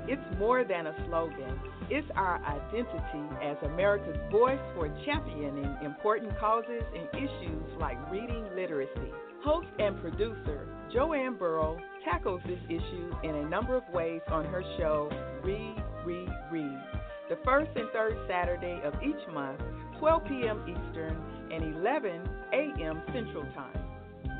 It's 0.06 0.38
more 0.38 0.64
than 0.64 0.86
a 0.86 0.94
slogan. 1.06 1.58
It's 1.90 2.08
our 2.14 2.36
identity 2.44 3.36
as 3.42 3.56
America's 3.64 4.18
voice 4.30 4.60
for 4.74 4.88
championing 5.04 5.76
important 5.82 6.38
causes 6.38 6.82
and 6.94 7.08
issues 7.14 7.80
like 7.80 7.98
reading 8.10 8.44
literacy. 8.54 9.12
Host 9.42 9.68
and 9.78 10.00
producer 10.00 10.66
Joanne 10.92 11.36
Burrow 11.36 11.78
tackles 12.04 12.40
this 12.46 12.58
issue 12.68 13.12
in 13.22 13.34
a 13.34 13.48
number 13.48 13.76
of 13.76 13.82
ways 13.92 14.20
on 14.28 14.44
her 14.46 14.62
show, 14.78 15.10
Read, 15.42 15.82
Read, 16.04 16.28
Read, 16.50 16.80
the 17.28 17.38
first 17.44 17.70
and 17.74 17.88
third 17.90 18.16
Saturday 18.28 18.80
of 18.84 18.94
each 19.02 19.32
month, 19.32 19.60
12 19.98 20.24
p.m. 20.28 20.62
Eastern 20.68 21.16
and 21.50 21.76
11 21.76 22.28
a.m. 22.52 23.02
Central 23.12 23.44
Time. 23.54 23.78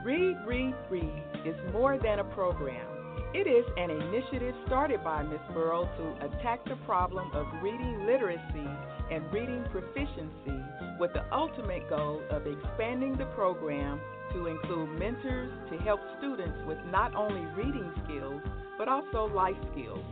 Read, 0.05 0.37
Read, 0.47 0.75
Read 0.91 1.23
is 1.47 1.57
more 1.73 1.99
than 1.99 2.19
a 2.19 2.25
program. 2.25 2.94
It 3.35 3.47
is 3.47 3.65
an 3.77 3.91
initiative 3.91 4.55
started 4.67 5.03
by 5.03 5.23
Ms. 5.23 5.41
Burrow 5.53 5.85
to 5.85 6.27
attack 6.27 6.65
the 6.65 6.77
problem 6.87 7.31
of 7.33 7.47
reading 7.63 8.07
literacy 8.07 8.69
and 9.11 9.33
reading 9.33 9.65
proficiency 9.71 10.61
with 10.99 11.13
the 11.13 11.25
ultimate 11.33 11.89
goal 11.89 12.23
of 12.31 12.47
expanding 12.47 13.17
the 13.17 13.27
program 13.35 14.01
to 14.33 14.47
include 14.47 14.99
mentors 14.99 15.53
to 15.71 15.79
help 15.79 16.01
students 16.19 16.59
with 16.67 16.79
not 16.91 17.15
only 17.15 17.45
reading 17.57 17.91
skills, 18.05 18.43
but 18.79 18.89
also 18.89 19.27
life 19.35 19.57
skills. 19.73 20.05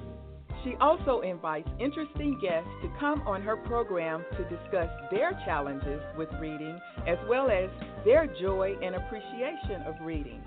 She 0.64 0.76
also 0.80 1.20
invites 1.22 1.68
interesting 1.80 2.38
guests 2.40 2.70
to 2.82 2.90
come 3.00 3.22
on 3.26 3.42
her 3.42 3.56
program 3.56 4.24
to 4.36 4.44
discuss 4.44 4.88
their 5.10 5.32
challenges 5.44 6.00
with 6.16 6.28
reading 6.40 6.78
as 7.06 7.18
well 7.28 7.50
as 7.50 7.68
their 8.04 8.26
joy 8.40 8.76
and 8.82 8.94
appreciation 8.94 9.82
of 9.86 9.94
reading. 10.04 10.42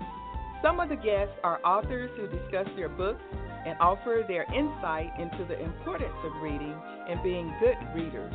Some 0.62 0.80
of 0.80 0.88
the 0.88 0.96
guests 0.96 1.34
are 1.44 1.60
authors 1.64 2.10
who 2.16 2.26
discuss 2.26 2.66
their 2.76 2.88
books 2.88 3.22
and 3.66 3.76
offer 3.80 4.24
their 4.26 4.44
insight 4.54 5.10
into 5.18 5.44
the 5.44 5.60
importance 5.62 6.14
of 6.24 6.42
reading 6.42 6.74
and 7.08 7.22
being 7.22 7.52
good 7.60 7.76
readers. 7.94 8.32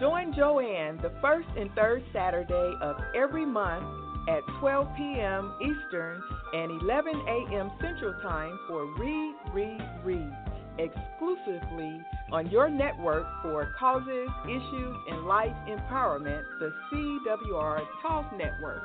Join 0.00 0.34
Joanne 0.34 0.98
the 0.98 1.12
first 1.20 1.48
and 1.56 1.70
third 1.74 2.02
Saturday 2.12 2.74
of 2.82 2.96
every 3.14 3.46
month 3.46 3.84
at 4.28 4.40
12 4.60 4.88
p.m. 4.96 5.54
Eastern 5.60 6.22
and 6.52 6.82
11 6.82 7.14
a.m. 7.28 7.70
Central 7.80 8.14
Time 8.22 8.58
for 8.68 8.86
Read, 8.98 9.34
Read, 9.52 9.80
Read 10.04 10.32
exclusively 10.78 12.00
on 12.32 12.50
your 12.50 12.68
network 12.68 13.26
for 13.42 13.74
causes, 13.78 14.28
issues, 14.44 14.96
and 15.10 15.24
life 15.24 15.54
empowerment, 15.68 16.42
the 16.58 16.72
CWR 16.90 17.80
Talk 18.02 18.36
Network. 18.36 18.82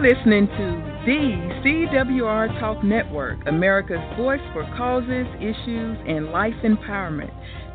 You're 0.00 0.14
listening 0.14 0.46
to 0.46 1.00
the 1.06 1.62
CWR 1.64 2.60
Talk 2.60 2.84
Network, 2.84 3.38
America's 3.48 3.98
voice 4.16 4.40
for 4.52 4.62
causes, 4.76 5.26
issues, 5.40 5.98
and 6.06 6.26
life 6.26 6.54
empowerment. 6.62 7.32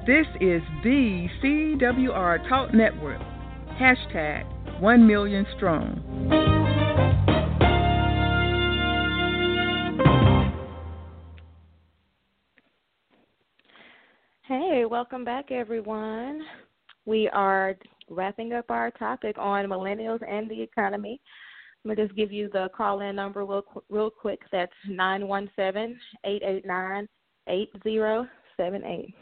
This 0.07 0.25
is 0.39 0.62
the 0.86 1.27
CWR 1.43 2.47
Talk 2.47 2.73
Network. 2.73 3.19
Hashtag 3.77 4.79
1 4.79 5.05
million 5.05 5.45
strong. 5.57 5.99
Hey, 14.47 14.86
welcome 14.86 15.25
back, 15.25 15.51
everyone. 15.51 16.41
We 17.05 17.27
are 17.33 17.75
wrapping 18.09 18.53
up 18.53 18.65
our 18.69 18.91
topic 18.91 19.36
on 19.38 19.65
millennials 19.65 20.21
and 20.25 20.49
the 20.49 20.62
economy. 20.62 21.19
I'm 21.84 21.89
gonna 21.93 22.08
just 22.08 22.17
give 22.17 22.32
you 22.32 22.50
the 22.52 22.69
call 22.76 23.02
in 23.02 23.15
number 23.17 23.46
real, 23.46 23.63
real 23.89 24.10
quick. 24.10 24.41
That's 24.52 24.72
nine 24.88 25.28
one 25.28 25.50
seven 25.56 26.00
eight 26.26 26.41
eight 26.43 26.65
nine 26.65 27.08
eight 27.48 27.69
zero 27.84 28.28
seven 28.56 28.84
eight. 28.86 29.13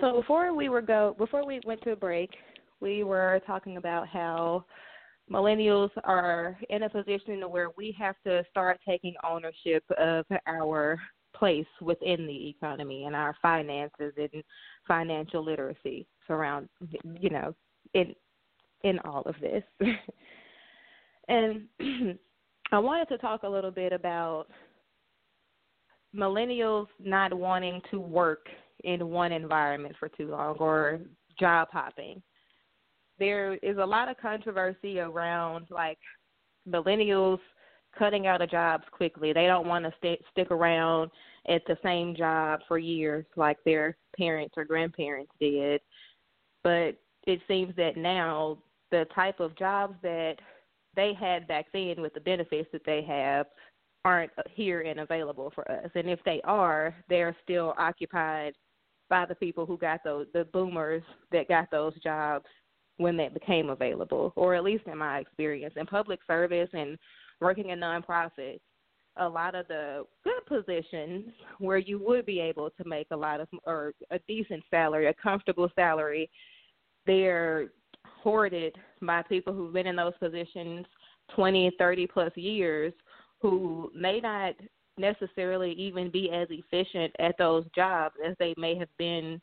So 0.00 0.16
before 0.20 0.52
we 0.52 0.68
were 0.68 0.82
go 0.82 1.14
before 1.16 1.46
we 1.46 1.60
went 1.64 1.82
to 1.82 1.92
a 1.92 1.96
break, 1.96 2.30
we 2.80 3.04
were 3.04 3.40
talking 3.46 3.76
about 3.76 4.08
how 4.08 4.64
millennials 5.30 5.90
are 6.02 6.58
in 6.70 6.82
a 6.82 6.90
position 6.90 7.40
where 7.48 7.68
we 7.76 7.94
have 7.98 8.16
to 8.26 8.44
start 8.50 8.80
taking 8.86 9.14
ownership 9.24 9.84
of 9.96 10.26
our 10.46 10.98
place 11.34 11.66
within 11.80 12.26
the 12.26 12.48
economy 12.48 13.04
and 13.04 13.14
our 13.14 13.34
finances 13.40 14.12
and 14.16 14.42
financial 14.86 15.44
literacy 15.44 16.06
around 16.30 16.68
you 17.20 17.30
know 17.30 17.54
in 17.94 18.12
in 18.82 18.98
all 19.00 19.22
of 19.22 19.36
this. 19.40 19.62
And 21.28 21.62
I 22.72 22.78
wanted 22.78 23.08
to 23.08 23.18
talk 23.18 23.42
a 23.42 23.48
little 23.48 23.70
bit 23.70 23.92
about 23.92 24.46
millennials 26.14 26.86
not 26.98 27.32
wanting 27.32 27.80
to 27.90 27.98
work 27.98 28.46
in 28.84 29.08
one 29.08 29.32
environment 29.32 29.94
for 29.98 30.08
too 30.08 30.28
long 30.28 30.56
or 30.58 31.00
job 31.38 31.68
hopping. 31.72 32.22
There 33.18 33.54
is 33.54 33.78
a 33.78 33.86
lot 33.86 34.08
of 34.08 34.16
controversy 34.18 34.98
around 34.98 35.66
like 35.70 35.98
millennials 36.68 37.38
cutting 37.96 38.26
out 38.26 38.42
of 38.42 38.50
jobs 38.50 38.84
quickly. 38.90 39.32
They 39.32 39.46
don't 39.46 39.68
want 39.68 39.84
to 39.84 39.92
st- 40.00 40.20
stick 40.32 40.50
around 40.50 41.10
at 41.48 41.62
the 41.66 41.78
same 41.82 42.16
job 42.16 42.60
for 42.66 42.78
years 42.78 43.24
like 43.36 43.58
their 43.64 43.96
parents 44.16 44.54
or 44.56 44.64
grandparents 44.64 45.32
did. 45.40 45.80
But 46.62 46.96
it 47.26 47.40
seems 47.46 47.74
that 47.76 47.96
now 47.96 48.58
the 48.90 49.06
type 49.14 49.40
of 49.40 49.56
jobs 49.56 49.94
that 50.02 50.36
they 50.96 51.12
had 51.18 51.46
back 51.48 51.66
then 51.72 52.00
with 52.00 52.14
the 52.14 52.20
benefits 52.20 52.68
that 52.72 52.84
they 52.84 53.02
have 53.02 53.46
aren't 54.04 54.30
here 54.50 54.82
and 54.82 55.00
available 55.00 55.50
for 55.54 55.70
us. 55.70 55.90
And 55.94 56.08
if 56.08 56.20
they 56.24 56.40
are, 56.44 56.94
they're 57.08 57.36
still 57.42 57.74
occupied 57.78 58.54
by 59.08 59.24
the 59.26 59.34
people 59.34 59.66
who 59.66 59.78
got 59.78 60.00
those 60.04 60.26
the 60.32 60.44
boomers 60.52 61.02
that 61.32 61.48
got 61.48 61.70
those 61.70 61.94
jobs 62.02 62.46
when 62.96 63.16
they 63.16 63.28
became 63.28 63.70
available, 63.70 64.32
or 64.36 64.54
at 64.54 64.64
least 64.64 64.84
in 64.86 64.98
my 64.98 65.18
experience 65.18 65.74
in 65.76 65.86
public 65.86 66.20
service 66.26 66.68
and 66.72 66.96
working 67.40 67.70
in 67.70 67.80
nonprofits. 67.80 68.60
A 69.16 69.28
lot 69.28 69.54
of 69.54 69.68
the 69.68 70.04
good 70.24 70.44
positions 70.46 71.26
where 71.58 71.78
you 71.78 71.98
would 72.00 72.26
be 72.26 72.40
able 72.40 72.70
to 72.70 72.84
make 72.84 73.06
a 73.12 73.16
lot 73.16 73.40
of 73.40 73.48
or 73.64 73.92
a 74.10 74.18
decent 74.26 74.62
salary, 74.70 75.06
a 75.06 75.14
comfortable 75.14 75.70
salary, 75.76 76.28
they're 77.06 77.68
hoarded 78.04 78.76
by 79.06 79.22
people 79.22 79.52
who've 79.52 79.72
been 79.72 79.86
in 79.86 79.96
those 79.96 80.16
positions 80.18 80.86
20, 81.34 81.72
30 81.78 82.06
plus 82.06 82.32
years 82.36 82.92
who 83.40 83.90
may 83.94 84.20
not 84.20 84.54
necessarily 84.96 85.72
even 85.72 86.10
be 86.10 86.30
as 86.30 86.48
efficient 86.50 87.14
at 87.18 87.36
those 87.38 87.64
jobs 87.74 88.14
as 88.24 88.34
they 88.38 88.54
may 88.56 88.76
have 88.76 88.88
been 88.98 89.40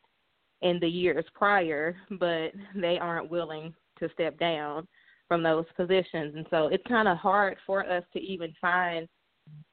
in 0.61 0.79
the 0.79 0.87
years 0.87 1.25
prior, 1.33 1.95
but 2.19 2.51
they 2.75 2.97
aren't 2.99 3.29
willing 3.29 3.73
to 3.99 4.09
step 4.13 4.37
down 4.39 4.87
from 5.27 5.43
those 5.43 5.65
positions. 5.75 6.35
And 6.35 6.45
so 6.49 6.67
it's 6.67 6.83
kind 6.87 7.07
of 7.07 7.17
hard 7.17 7.57
for 7.65 7.89
us 7.89 8.03
to 8.13 8.19
even 8.19 8.53
find 8.61 9.07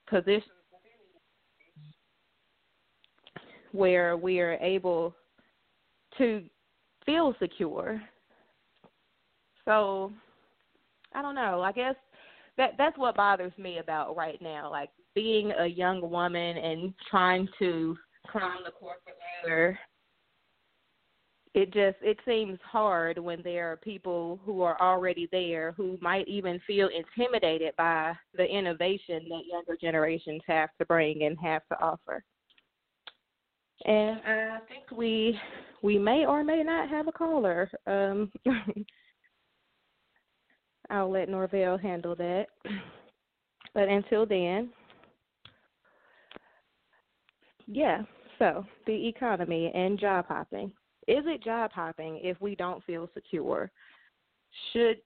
positions 0.08 0.44
where 3.72 4.16
we 4.16 4.40
are 4.40 4.54
able 4.54 5.14
to 6.16 6.42
feel 7.04 7.34
secure 7.38 8.00
so 9.68 10.10
I 11.14 11.20
don't 11.20 11.34
know. 11.34 11.60
I 11.60 11.72
guess 11.72 11.94
that 12.56 12.72
that's 12.78 12.96
what 12.96 13.16
bothers 13.16 13.52
me 13.58 13.78
about 13.78 14.16
right 14.16 14.40
now, 14.40 14.70
like 14.70 14.88
being 15.14 15.52
a 15.58 15.66
young 15.66 16.00
woman 16.10 16.56
and 16.56 16.94
trying 17.10 17.46
to 17.58 17.96
climb 18.30 18.58
the 18.64 18.72
corporate 18.72 19.16
ladder. 19.44 19.78
It 21.54 21.66
just 21.66 21.96
it 22.02 22.18
seems 22.26 22.58
hard 22.64 23.18
when 23.18 23.42
there 23.42 23.70
are 23.70 23.76
people 23.76 24.40
who 24.44 24.62
are 24.62 24.80
already 24.80 25.28
there 25.32 25.72
who 25.76 25.98
might 26.00 26.26
even 26.28 26.60
feel 26.66 26.88
intimidated 26.88 27.74
by 27.76 28.14
the 28.34 28.44
innovation 28.44 29.22
that 29.28 29.42
younger 29.50 29.76
generations 29.80 30.42
have 30.46 30.70
to 30.78 30.86
bring 30.86 31.24
and 31.24 31.36
have 31.42 31.62
to 31.70 31.80
offer. 31.80 32.22
And 33.84 34.20
I 34.26 34.58
think 34.68 34.90
we 34.96 35.38
we 35.82 35.98
may 35.98 36.24
or 36.26 36.42
may 36.42 36.62
not 36.62 36.88
have 36.88 37.06
a 37.06 37.12
caller. 37.12 37.70
Um 37.86 38.32
I'll 40.90 41.10
let 41.10 41.28
Norvell 41.28 41.78
handle 41.78 42.14
that. 42.16 42.46
But 43.74 43.88
until 43.88 44.26
then, 44.26 44.70
yeah, 47.66 48.02
so 48.38 48.64
the 48.86 49.08
economy 49.08 49.70
and 49.74 50.00
job 50.00 50.24
hopping. 50.26 50.72
Is 51.06 51.24
it 51.26 51.44
job 51.44 51.70
hopping 51.72 52.18
if 52.22 52.40
we 52.40 52.56
don't 52.56 52.82
feel 52.84 53.08
secure? 53.14 53.70
Should 54.72 54.96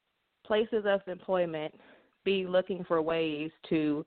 places 0.46 0.84
of 0.86 1.00
employment 1.06 1.74
be 2.24 2.46
looking 2.46 2.84
for 2.84 3.02
ways 3.02 3.50
to 3.68 4.06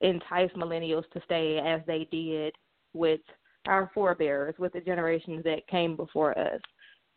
entice 0.00 0.50
millennials 0.56 1.10
to 1.12 1.20
stay 1.24 1.58
as 1.58 1.80
they 1.86 2.06
did 2.12 2.54
with 2.92 3.20
our 3.66 3.90
forebears, 3.94 4.54
with 4.58 4.74
the 4.74 4.80
generations 4.80 5.42
that 5.44 5.66
came 5.66 5.96
before 5.96 6.38
us? 6.38 6.60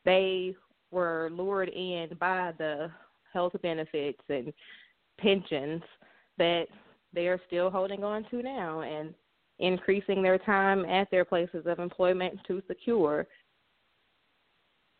They 0.06 0.56
were 0.89 1.30
lured 1.32 1.70
in 1.70 2.10
by 2.20 2.54
the 2.58 2.89
health 3.34 3.54
benefits 3.62 4.22
and 4.30 4.54
pensions 5.20 5.82
that 6.38 6.66
they 7.13 7.28
are 7.28 7.40
still 7.48 7.70
holding 7.70 8.04
on 8.04 8.26
to 8.30 8.42
now 8.42 8.82
and 8.82 9.13
increasing 9.60 10.22
their 10.22 10.38
time 10.38 10.86
at 10.86 11.10
their 11.10 11.26
places 11.26 11.66
of 11.66 11.80
employment 11.80 12.40
to 12.48 12.62
secure. 12.68 13.26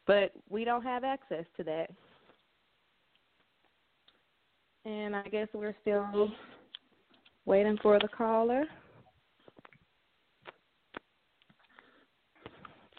But 0.08 0.32
we 0.50 0.63
don't 0.63 0.84
have 0.84 1.04
access 1.04 1.46
to 1.58 1.63
that. 1.66 1.90
And 4.86 5.16
I 5.16 5.24
guess 5.24 5.48
we're 5.54 5.76
still 5.82 6.32
waiting 7.46 7.78
for 7.82 8.00
the 8.00 8.08
caller. 8.08 8.63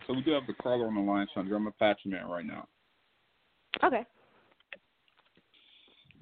So 0.07 0.15
we 0.15 0.23
do 0.23 0.33
have 0.33 0.47
the 0.47 0.55
caller 0.55 0.87
on 0.87 0.95
the 0.95 1.01
line, 1.01 1.27
Chandra. 1.35 1.57
I'm 1.57 1.65
gonna 1.65 1.75
patch 1.79 2.01
him 2.05 2.15
in 2.15 2.27
right 2.27 2.45
now. 2.45 2.67
Okay. 3.85 4.05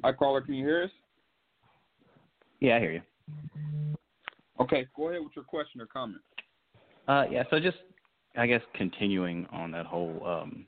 Hi, 0.07 0.13
caller. 0.13 0.41
Can 0.41 0.55
you 0.55 0.65
hear 0.65 0.85
us? 0.85 0.91
Yeah, 2.61 2.77
I 2.77 2.79
hear 2.79 2.93
you. 2.93 3.03
Okay, 4.61 4.87
go 4.97 5.09
ahead 5.09 5.21
with 5.21 5.33
your 5.35 5.45
question 5.45 5.81
or 5.81 5.87
comment. 5.87 6.23
Uh, 7.09 7.25
yeah, 7.29 7.43
so 7.51 7.59
just 7.59 7.79
I 8.37 8.47
guess 8.47 8.61
continuing 8.77 9.49
on 9.51 9.73
that 9.73 9.85
whole 9.85 10.25
um, 10.25 10.65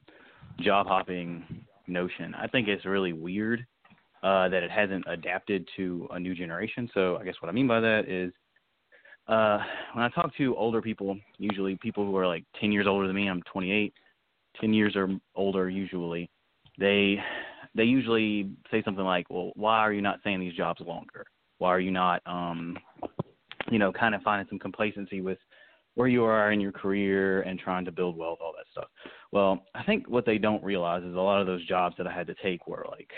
job 0.59 0.88
hopping 0.88 1.64
notion, 1.87 2.35
I 2.35 2.48
think 2.48 2.66
it's 2.66 2.85
really 2.85 3.12
weird 3.12 3.64
uh, 4.24 4.48
that 4.48 4.64
it 4.64 4.72
hasn't 4.72 5.05
adapted 5.07 5.68
to 5.77 6.09
a 6.11 6.18
new 6.18 6.35
generation. 6.35 6.90
So 6.92 7.16
I 7.18 7.22
guess 7.22 7.35
what 7.38 7.48
I 7.48 7.53
mean 7.53 7.68
by 7.68 7.79
that 7.79 8.09
is 8.09 8.33
uh, 9.29 9.59
when 9.92 10.05
I 10.05 10.09
talk 10.09 10.37
to 10.38 10.57
older 10.57 10.83
people, 10.83 11.16
usually 11.38 11.77
people 11.77 12.05
who 12.05 12.16
are 12.16 12.27
like 12.27 12.42
10 12.61 12.72
years 12.72 12.88
older 12.88 13.07
than 13.07 13.14
me, 13.14 13.29
I'm 13.29 13.42
28, 13.53 13.94
10 14.61 14.74
years 14.74 14.96
or 14.96 15.09
older 15.37 15.70
usually, 15.70 16.29
they 16.77 17.22
they 17.78 17.84
usually 17.84 18.50
say 18.70 18.82
something 18.82 19.04
like, 19.04 19.30
"Well, 19.30 19.52
why 19.54 19.78
are 19.78 19.92
you 19.92 20.02
not 20.02 20.20
staying 20.20 20.40
these 20.40 20.54
jobs 20.54 20.80
longer? 20.80 21.24
Why 21.58 21.70
are 21.70 21.80
you 21.80 21.90
not, 21.90 22.22
um, 22.26 22.76
you 23.70 23.78
know, 23.78 23.92
kind 23.92 24.14
of 24.14 24.22
finding 24.22 24.48
some 24.48 24.58
complacency 24.58 25.20
with 25.20 25.38
where 25.94 26.08
you 26.08 26.24
are 26.24 26.52
in 26.52 26.60
your 26.60 26.72
career 26.72 27.42
and 27.42 27.58
trying 27.58 27.84
to 27.84 27.92
build 27.92 28.16
wealth, 28.16 28.38
all 28.42 28.52
that 28.56 28.66
stuff?" 28.70 28.88
Well, 29.32 29.64
I 29.74 29.84
think 29.84 30.08
what 30.08 30.26
they 30.26 30.38
don't 30.38 30.62
realize 30.62 31.02
is 31.04 31.14
a 31.14 31.20
lot 31.20 31.40
of 31.40 31.46
those 31.46 31.64
jobs 31.66 31.96
that 31.98 32.06
I 32.06 32.12
had 32.12 32.26
to 32.26 32.34
take 32.42 32.66
were 32.66 32.86
like, 32.90 33.10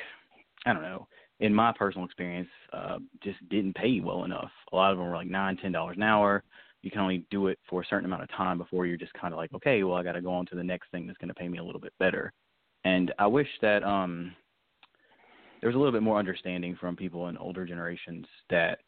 I 0.67 0.73
don't 0.73 0.83
know, 0.83 1.09
in 1.41 1.55
my 1.55 1.73
personal 1.73 2.05
experience, 2.05 2.49
uh, 2.73 2.99
just 3.23 3.39
didn't 3.49 3.75
pay 3.75 4.01
well 4.01 4.25
enough. 4.25 4.51
A 4.73 4.77
lot 4.77 4.93
of 4.93 4.99
them 4.99 5.07
were 5.07 5.17
like 5.17 5.29
nine, 5.29 5.57
ten 5.57 5.73
dollars 5.73 5.97
an 5.97 6.03
hour. 6.03 6.45
You 6.83 6.91
can 6.91 7.01
only 7.01 7.25
do 7.31 7.49
it 7.49 7.59
for 7.69 7.83
a 7.83 7.87
certain 7.87 8.07
amount 8.07 8.23
of 8.23 8.31
time 8.31 8.59
before 8.59 8.87
you're 8.87 8.97
just 8.97 9.13
kind 9.15 9.35
of 9.35 9.39
like, 9.39 9.53
okay, 9.55 9.83
well, 9.83 9.97
I 9.97 10.03
got 10.03 10.13
to 10.13 10.23
go 10.23 10.33
on 10.33 10.47
to 10.47 10.55
the 10.55 10.65
next 10.65 10.91
thing 10.91 11.07
that's 11.07 11.19
going 11.19 11.29
to 11.29 11.35
pay 11.35 11.49
me 11.49 11.59
a 11.59 11.65
little 11.65 11.81
bit 11.81 11.93
better. 11.99 12.33
And 12.85 13.13
I 13.19 13.27
wish 13.27 13.49
that 13.61 13.83
um, 13.85 14.35
there 15.61 15.69
was 15.69 15.77
a 15.77 15.79
little 15.79 15.93
bit 15.93 16.03
more 16.03 16.19
understanding 16.19 16.77
from 16.81 16.97
people 16.97 17.29
in 17.29 17.37
older 17.37 17.65
generations 17.65 18.27
that 18.49 18.79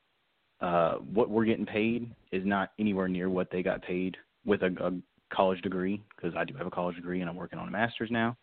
uh, 0.61 0.95
what 0.95 1.29
we're 1.29 1.45
getting 1.45 1.67
paid 1.67 2.11
is 2.31 2.45
not 2.47 2.71
anywhere 2.79 3.09
near 3.09 3.29
what 3.29 3.51
they 3.51 3.63
got 3.63 3.83
paid 3.83 4.17
with 4.45 4.63
a, 4.63 4.75
a 4.81 4.93
college 5.35 5.61
degree. 5.63 6.03
Because 6.17 6.37
I 6.37 6.45
do 6.45 6.55
have 6.55 6.67
a 6.67 6.71
college 6.71 6.97
degree 6.97 7.21
and 7.21 7.29
I'm 7.29 7.37
working 7.37 7.59
on 7.59 7.69
a 7.69 7.71
master's 7.71 8.11
now, 8.11 8.37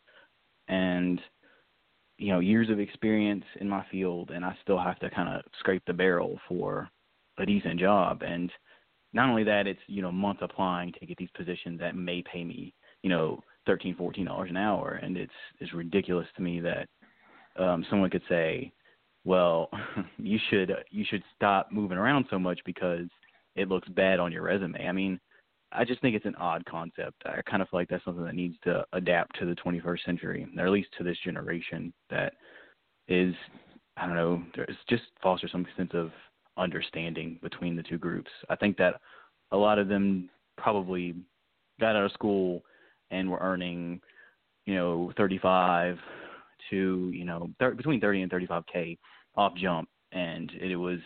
and 0.68 1.20
you 2.18 2.34
know 2.34 2.40
years 2.40 2.70
of 2.70 2.80
experience 2.80 3.46
in 3.60 3.70
my 3.70 3.86
field, 3.92 4.32
and 4.32 4.46
I 4.46 4.56
still 4.62 4.80
have 4.80 5.00
to 5.00 5.10
kind 5.10 5.30
of 5.30 5.42
scrape 5.60 5.84
the 5.88 5.94
barrel 5.94 6.40
for 6.48 6.90
a 7.38 7.46
decent 7.46 7.80
job. 7.80 8.22
And 8.22 8.52
not 9.14 9.30
only 9.30 9.44
that, 9.46 9.66
it's 9.66 9.80
you 9.88 10.02
know 10.02 10.12
months 10.12 10.42
applying 10.44 10.94
to 11.00 11.06
get 11.06 11.18
these 11.18 11.30
positions 11.36 11.80
that 11.80 11.96
may 11.96 12.22
pay 12.22 12.44
me 12.44 12.74
you 13.02 13.10
know 13.10 13.42
thirteen, 13.66 13.96
fourteen 13.96 14.26
dollars 14.26 14.50
an 14.50 14.58
hour, 14.58 15.00
and 15.02 15.18
it's 15.18 15.32
it's 15.60 15.74
ridiculous 15.74 16.28
to 16.36 16.42
me 16.42 16.60
that 16.60 16.88
um, 17.60 17.86
someone 17.90 18.10
could 18.10 18.24
say, 18.30 18.72
well, 19.26 19.70
you 20.18 20.40
should 20.50 20.74
you 20.90 21.06
should 21.08 21.24
stop 21.36 21.72
moving 21.72 21.98
around 21.98 22.26
so 22.30 22.40
much 22.40 22.60
because 22.66 23.08
it 23.56 23.68
looks 23.68 23.88
bad 23.90 24.20
on 24.20 24.32
your 24.32 24.44
resume. 24.44 24.88
I 24.88 24.92
mean, 24.92 25.20
I 25.72 25.86
just 25.86 26.02
think 26.02 26.16
it's 26.16 26.26
an 26.26 26.36
odd 26.36 26.66
concept. 26.66 27.22
I 27.26 27.42
kind 27.48 27.62
of 27.62 27.70
feel 27.70 27.80
like 27.80 27.90
that's 27.90 28.04
something 28.04 28.26
that 28.26 28.36
needs 28.36 28.56
to 28.64 28.86
adapt 28.94 29.38
to 29.40 29.46
the 29.46 29.56
21st 29.56 30.06
century, 30.06 30.48
or 30.58 30.66
at 30.66 30.72
least 30.72 30.90
to 30.98 31.04
this 31.04 31.18
generation 31.24 31.94
that 32.10 32.34
is, 33.08 33.36
I 33.98 34.08
don't 34.08 34.16
know, 34.16 34.42
there's 34.56 34.78
just 34.90 35.04
foster 35.22 35.48
some 35.48 35.68
sense 35.78 35.92
of 35.94 36.12
understanding 36.58 37.40
between 37.44 37.76
the 37.76 37.84
two 37.84 37.98
groups. 37.98 38.32
I 38.50 38.56
think 38.56 38.78
that 38.78 39.00
a 39.52 39.58
lot 39.58 39.78
of 39.78 39.88
them 39.88 40.30
probably 40.58 41.16
got 41.80 41.96
out 41.96 42.06
of 42.06 42.12
school 42.14 42.64
and 43.12 43.30
were 43.30 43.40
earning, 43.40 44.02
you 44.66 44.76
know, 44.76 45.12
35 45.18 45.98
to, 46.70 47.12
you 47.14 47.26
know, 47.26 47.50
thir- 47.60 47.74
between 47.76 48.00
30 48.00 48.24
and 48.24 48.32
35k 48.32 48.98
off 49.36 49.54
jump 49.56 49.90
and 50.12 50.52
it 50.60 50.76
was 50.76 51.00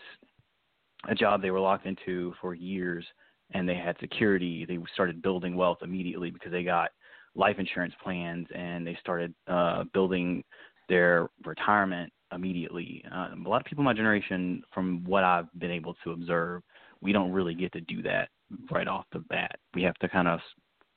a 1.09 1.15
job 1.15 1.41
they 1.41 1.51
were 1.51 1.59
locked 1.59 1.85
into 1.85 2.33
for 2.41 2.53
years 2.53 3.05
and 3.53 3.67
they 3.67 3.75
had 3.75 3.95
security. 3.99 4.65
They 4.65 4.79
started 4.93 5.21
building 5.21 5.55
wealth 5.55 5.79
immediately 5.81 6.31
because 6.31 6.51
they 6.51 6.63
got 6.63 6.91
life 7.35 7.57
insurance 7.59 7.93
plans 8.03 8.47
and 8.55 8.85
they 8.85 8.97
started 9.01 9.33
uh, 9.47 9.83
building 9.93 10.43
their 10.89 11.29
retirement 11.45 12.11
immediately. 12.33 13.03
Uh, 13.13 13.29
a 13.33 13.49
lot 13.49 13.61
of 13.61 13.65
people 13.65 13.81
in 13.81 13.85
my 13.85 13.93
generation, 13.93 14.63
from 14.73 15.03
what 15.05 15.23
I've 15.23 15.51
been 15.59 15.71
able 15.71 15.95
to 16.03 16.11
observe, 16.11 16.61
we 17.01 17.11
don't 17.11 17.31
really 17.31 17.53
get 17.53 17.71
to 17.73 17.81
do 17.81 18.01
that 18.03 18.29
right 18.71 18.87
off 18.87 19.05
the 19.11 19.19
bat. 19.19 19.59
We 19.73 19.83
have 19.83 19.95
to 19.95 20.09
kind 20.09 20.27
of 20.27 20.39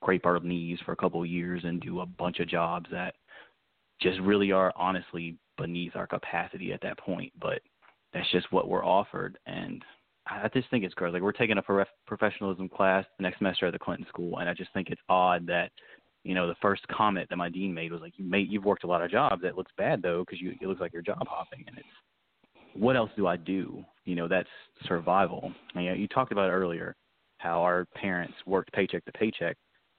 scrape 0.00 0.26
our 0.26 0.38
knees 0.40 0.78
for 0.84 0.92
a 0.92 0.96
couple 0.96 1.20
of 1.20 1.28
years 1.28 1.62
and 1.64 1.80
do 1.80 2.00
a 2.00 2.06
bunch 2.06 2.38
of 2.38 2.48
jobs 2.48 2.86
that 2.90 3.14
just 4.00 4.20
really 4.20 4.52
are 4.52 4.72
honestly 4.76 5.36
beneath 5.56 5.96
our 5.96 6.06
capacity 6.06 6.72
at 6.72 6.80
that 6.82 6.98
point. 6.98 7.32
But 7.40 7.60
that's 8.12 8.30
just 8.30 8.50
what 8.52 8.68
we're 8.68 8.84
offered, 8.84 9.38
and 9.46 9.84
I 10.26 10.48
just 10.52 10.70
think 10.70 10.84
it's 10.84 10.94
gross. 10.94 11.12
Like 11.12 11.22
we're 11.22 11.32
taking 11.32 11.58
a 11.58 11.62
prof- 11.62 11.88
professionalism 12.06 12.68
class 12.68 13.04
the 13.18 13.22
next 13.22 13.38
semester 13.38 13.66
at 13.66 13.72
the 13.72 13.78
Clinton 13.78 14.06
School, 14.08 14.38
and 14.38 14.48
I 14.48 14.54
just 14.54 14.72
think 14.72 14.88
it's 14.90 15.00
odd 15.08 15.46
that 15.46 15.70
you 16.24 16.34
know 16.34 16.46
the 16.48 16.56
first 16.60 16.86
comment 16.88 17.28
that 17.30 17.36
my 17.36 17.48
dean 17.48 17.72
made 17.72 17.92
was 17.92 18.00
like, 18.00 18.14
"You 18.16 18.24
made 18.24 18.50
you've 18.50 18.64
worked 18.64 18.84
a 18.84 18.88
lot 18.88 19.02
of 19.02 19.10
jobs. 19.10 19.42
That 19.42 19.56
looks 19.56 19.72
bad 19.76 20.02
though, 20.02 20.24
because 20.26 20.40
you 20.40 20.54
it 20.60 20.66
looks 20.66 20.80
like 20.80 20.92
you're 20.92 21.02
job 21.02 21.26
hopping." 21.28 21.64
And 21.66 21.78
it's 21.78 21.88
what 22.78 22.96
else 22.96 23.10
do 23.16 23.26
I 23.26 23.36
do? 23.36 23.84
You 24.04 24.14
know, 24.14 24.28
that's 24.28 24.48
survival. 24.86 25.52
And, 25.74 25.84
you, 25.84 25.90
know, 25.90 25.96
you 25.96 26.08
talked 26.08 26.32
about 26.32 26.50
earlier 26.50 26.94
how 27.38 27.62
our 27.62 27.86
parents 27.94 28.34
worked 28.46 28.72
paycheck 28.72 29.04
to 29.04 29.12
paycheck, 29.12 29.56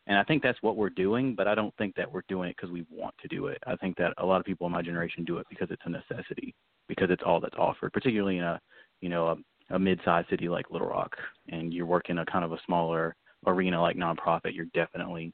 and 0.07 0.17
I 0.17 0.23
think 0.23 0.41
that's 0.41 0.61
what 0.61 0.75
we're 0.75 0.89
doing. 0.89 1.35
But 1.35 1.47
I 1.47 1.55
don't 1.55 1.75
think 1.77 1.95
that 1.95 2.11
we're 2.11 2.23
doing 2.27 2.49
it 2.49 2.55
because 2.57 2.71
we 2.71 2.85
want 2.89 3.15
to 3.21 3.27
do 3.27 3.47
it. 3.47 3.59
I 3.67 3.75
think 3.75 3.97
that 3.97 4.13
a 4.17 4.25
lot 4.25 4.39
of 4.39 4.45
people 4.45 4.65
in 4.65 4.73
my 4.73 4.81
generation 4.81 5.23
do 5.23 5.37
it 5.37 5.47
because 5.49 5.69
it's 5.69 5.81
a 5.85 5.89
necessity, 5.89 6.55
because 6.87 7.09
it's 7.11 7.23
all 7.25 7.39
that's 7.39 7.57
offered, 7.57 7.93
particularly 7.93 8.37
in 8.37 8.43
a 8.43 8.59
you 9.01 9.09
know 9.09 9.27
a 9.27 9.35
a 9.69 9.79
mid-sized 9.79 10.29
city 10.29 10.47
like 10.47 10.69
Little 10.71 10.87
Rock 10.87 11.15
and 11.49 11.73
you're 11.73 11.85
working 11.85 12.17
a 12.19 12.25
kind 12.25 12.45
of 12.45 12.53
a 12.53 12.59
smaller 12.65 13.15
arena 13.45 13.81
like 13.81 13.97
nonprofit, 13.97 14.55
you're 14.55 14.65
definitely 14.73 15.33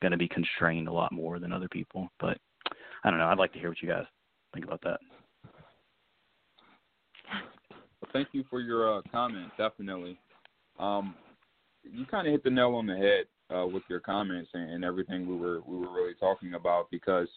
going 0.00 0.12
to 0.12 0.18
be 0.18 0.28
constrained 0.28 0.88
a 0.88 0.92
lot 0.92 1.12
more 1.12 1.38
than 1.38 1.52
other 1.52 1.68
people. 1.68 2.08
But 2.18 2.38
I 3.04 3.10
don't 3.10 3.18
know. 3.18 3.26
I'd 3.26 3.38
like 3.38 3.52
to 3.52 3.58
hear 3.58 3.68
what 3.68 3.82
you 3.82 3.88
guys 3.88 4.04
think 4.52 4.64
about 4.64 4.80
that. 4.82 5.00
Well, 7.30 8.10
thank 8.12 8.28
you 8.32 8.44
for 8.50 8.60
your 8.60 8.98
uh, 8.98 9.02
comment. 9.10 9.50
Definitely, 9.56 10.18
um, 10.78 11.14
you 11.82 12.06
kind 12.06 12.26
of 12.26 12.32
hit 12.32 12.44
the 12.44 12.50
nail 12.50 12.74
on 12.74 12.86
the 12.86 12.96
head 12.96 13.24
uh, 13.54 13.66
with 13.66 13.82
your 13.88 14.00
comments 14.00 14.50
and, 14.54 14.70
and 14.70 14.84
everything 14.84 15.26
we 15.26 15.36
were 15.36 15.60
we 15.66 15.76
were 15.76 15.92
really 15.92 16.14
talking 16.18 16.54
about 16.54 16.90
because, 16.90 17.28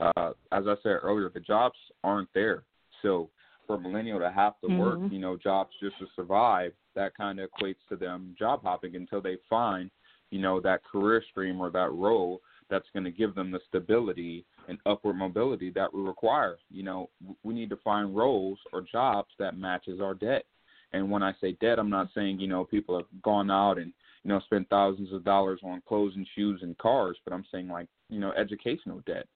uh, 0.00 0.32
as 0.52 0.64
I 0.66 0.74
said 0.82 0.98
earlier, 1.02 1.30
the 1.32 1.40
jobs 1.40 1.76
aren't 2.04 2.28
there. 2.34 2.64
So 3.02 3.30
for 3.66 3.76
a 3.76 3.80
millennial 3.80 4.18
to 4.20 4.30
have 4.30 4.60
to 4.60 4.68
mm-hmm. 4.68 4.78
work, 4.78 5.12
you 5.12 5.18
know, 5.18 5.36
jobs 5.36 5.70
just 5.80 5.98
to 5.98 6.06
survive, 6.14 6.72
that 6.94 7.16
kind 7.16 7.40
of 7.40 7.50
equates 7.50 7.76
to 7.88 7.96
them 7.96 8.34
job 8.38 8.62
hopping 8.62 8.96
until 8.96 9.20
they 9.20 9.36
find, 9.50 9.90
you 10.30 10.40
know, 10.40 10.60
that 10.60 10.84
career 10.84 11.22
stream 11.30 11.60
or 11.60 11.70
that 11.70 11.92
role 11.92 12.40
that's 12.68 12.86
going 12.92 13.04
to 13.04 13.10
give 13.10 13.34
them 13.34 13.50
the 13.50 13.60
stability 13.68 14.44
and 14.68 14.78
upward 14.86 15.16
mobility 15.16 15.70
that 15.70 15.92
we 15.92 16.00
require. 16.00 16.56
You 16.70 16.82
know, 16.82 17.10
we 17.44 17.54
need 17.54 17.70
to 17.70 17.76
find 17.76 18.16
roles 18.16 18.58
or 18.72 18.82
jobs 18.82 19.28
that 19.38 19.56
matches 19.56 20.00
our 20.00 20.14
debt. 20.14 20.44
And 20.92 21.10
when 21.10 21.22
I 21.22 21.32
say 21.40 21.56
debt, 21.60 21.78
I'm 21.78 21.90
not 21.90 22.08
saying, 22.14 22.40
you 22.40 22.48
know, 22.48 22.64
people 22.64 22.96
have 22.96 23.22
gone 23.22 23.50
out 23.50 23.78
and, 23.78 23.92
you 24.26 24.32
know, 24.32 24.40
spend 24.40 24.68
thousands 24.68 25.12
of 25.12 25.22
dollars 25.24 25.60
on 25.62 25.80
clothes 25.86 26.14
and 26.16 26.26
shoes 26.34 26.58
and 26.60 26.76
cars, 26.78 27.16
but 27.24 27.32
I'm 27.32 27.44
saying 27.52 27.68
like, 27.68 27.86
you 28.10 28.18
know, 28.18 28.32
educational 28.32 29.00
debt. 29.06 29.28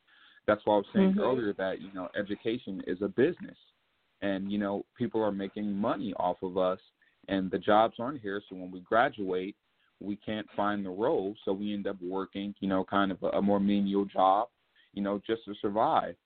That's 0.49 0.62
why 0.64 0.74
I 0.74 0.76
was 0.78 0.86
saying 0.93 1.11
mm-hmm. 1.12 1.20
earlier 1.20 1.53
that, 1.59 1.80
you 1.80 1.93
know, 1.95 2.09
education 2.18 2.82
is 2.88 2.99
a 3.01 3.07
business. 3.07 3.57
And 4.20 4.51
you 4.51 4.59
know 4.59 4.84
people 4.99 5.22
are 5.22 5.32
making 5.32 5.72
money 5.72 6.12
off 6.18 6.36
of 6.43 6.59
us 6.59 6.80
and 7.28 7.51
the 7.51 7.59
jobs 7.59 7.95
aren't 8.01 8.20
here. 8.20 8.43
So 8.49 8.57
when 8.57 8.70
we 8.72 8.80
graduate 8.80 9.55
we 10.01 10.16
can't 10.16 10.47
find 10.57 10.84
the 10.84 10.91
role. 10.91 11.34
So 11.45 11.53
we 11.53 11.72
end 11.72 11.86
up 11.86 11.97
working 12.03 12.53
you 12.59 12.68
know 12.68 12.84
kind 12.84 13.12
of 13.12 13.22
a, 13.22 13.28
a 13.28 13.43
more 13.43 13.61
menial 13.61 14.05
job 14.05 14.49
you 14.93 15.03
know 15.03 15.22
just 15.24 15.45
to 15.45 15.55
survive. 15.62 16.16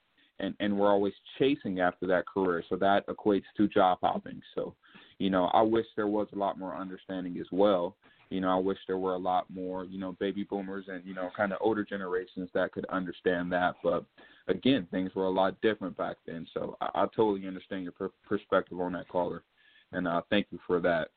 And 0.41 0.55
and 0.59 0.77
we're 0.77 0.91
always 0.91 1.13
chasing 1.39 1.81
after 1.81 2.07
that 2.07 2.27
career. 2.27 2.65
So 2.69 2.77
that 2.77 3.07
equates 3.09 3.45
to 3.59 3.69
job 3.69 3.99
hopping. 4.03 4.41
So 4.55 4.75
you 5.19 5.31
know 5.31 5.45
i 5.53 5.63
wish 5.63 5.87
there 5.97 6.09
was 6.09 6.27
a 6.33 6.39
lot 6.39 6.59
more 6.59 6.75
understanding 6.75 7.39
as 7.39 7.47
well 7.53 7.97
you 8.31 8.41
know 8.41 8.51
i 8.51 8.59
wish 8.59 8.79
there 8.87 8.99
were 8.99 9.15
a 9.15 9.19
lot 9.19 9.45
more 9.51 9.85
you 9.85 9.99
know 9.99 10.13
baby 10.21 10.45
boomers 10.45 10.87
and 10.89 11.05
you 11.05 11.15
know 11.15 11.31
kind 11.37 11.53
of 11.53 11.59
older 11.61 11.85
generations 11.85 12.49
that 12.55 12.73
could 12.73 12.87
understand 12.87 13.51
that 13.53 13.75
but 13.83 14.05
again, 14.49 14.87
things 14.91 15.15
were 15.15 15.25
a 15.25 15.31
lot 15.31 15.61
different 15.61 15.97
back 15.97 16.17
then. 16.27 16.47
So 16.55 16.77
I, 16.81 16.91
I 16.95 17.07
totally 17.17 17.47
understand 17.47 17.83
your 17.83 17.93
per- 17.93 18.11
perspective 18.29 18.81
on 18.81 18.93
that 18.93 19.09
caller, 19.09 19.43
and 19.93 20.07
uh, 20.07 20.23
thank 20.31 20.47
you 20.51 20.59
for 20.67 20.81
that. 20.81 21.09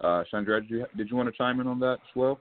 Uh, 0.00 0.24
Chandra, 0.30 0.60
did 0.60 0.70
you 0.70 0.86
did 0.96 1.10
you 1.10 1.16
want 1.16 1.28
to 1.28 1.36
chime 1.36 1.60
in 1.60 1.66
on 1.66 1.78
that 1.80 1.94
as 1.94 2.16
well? 2.16 2.40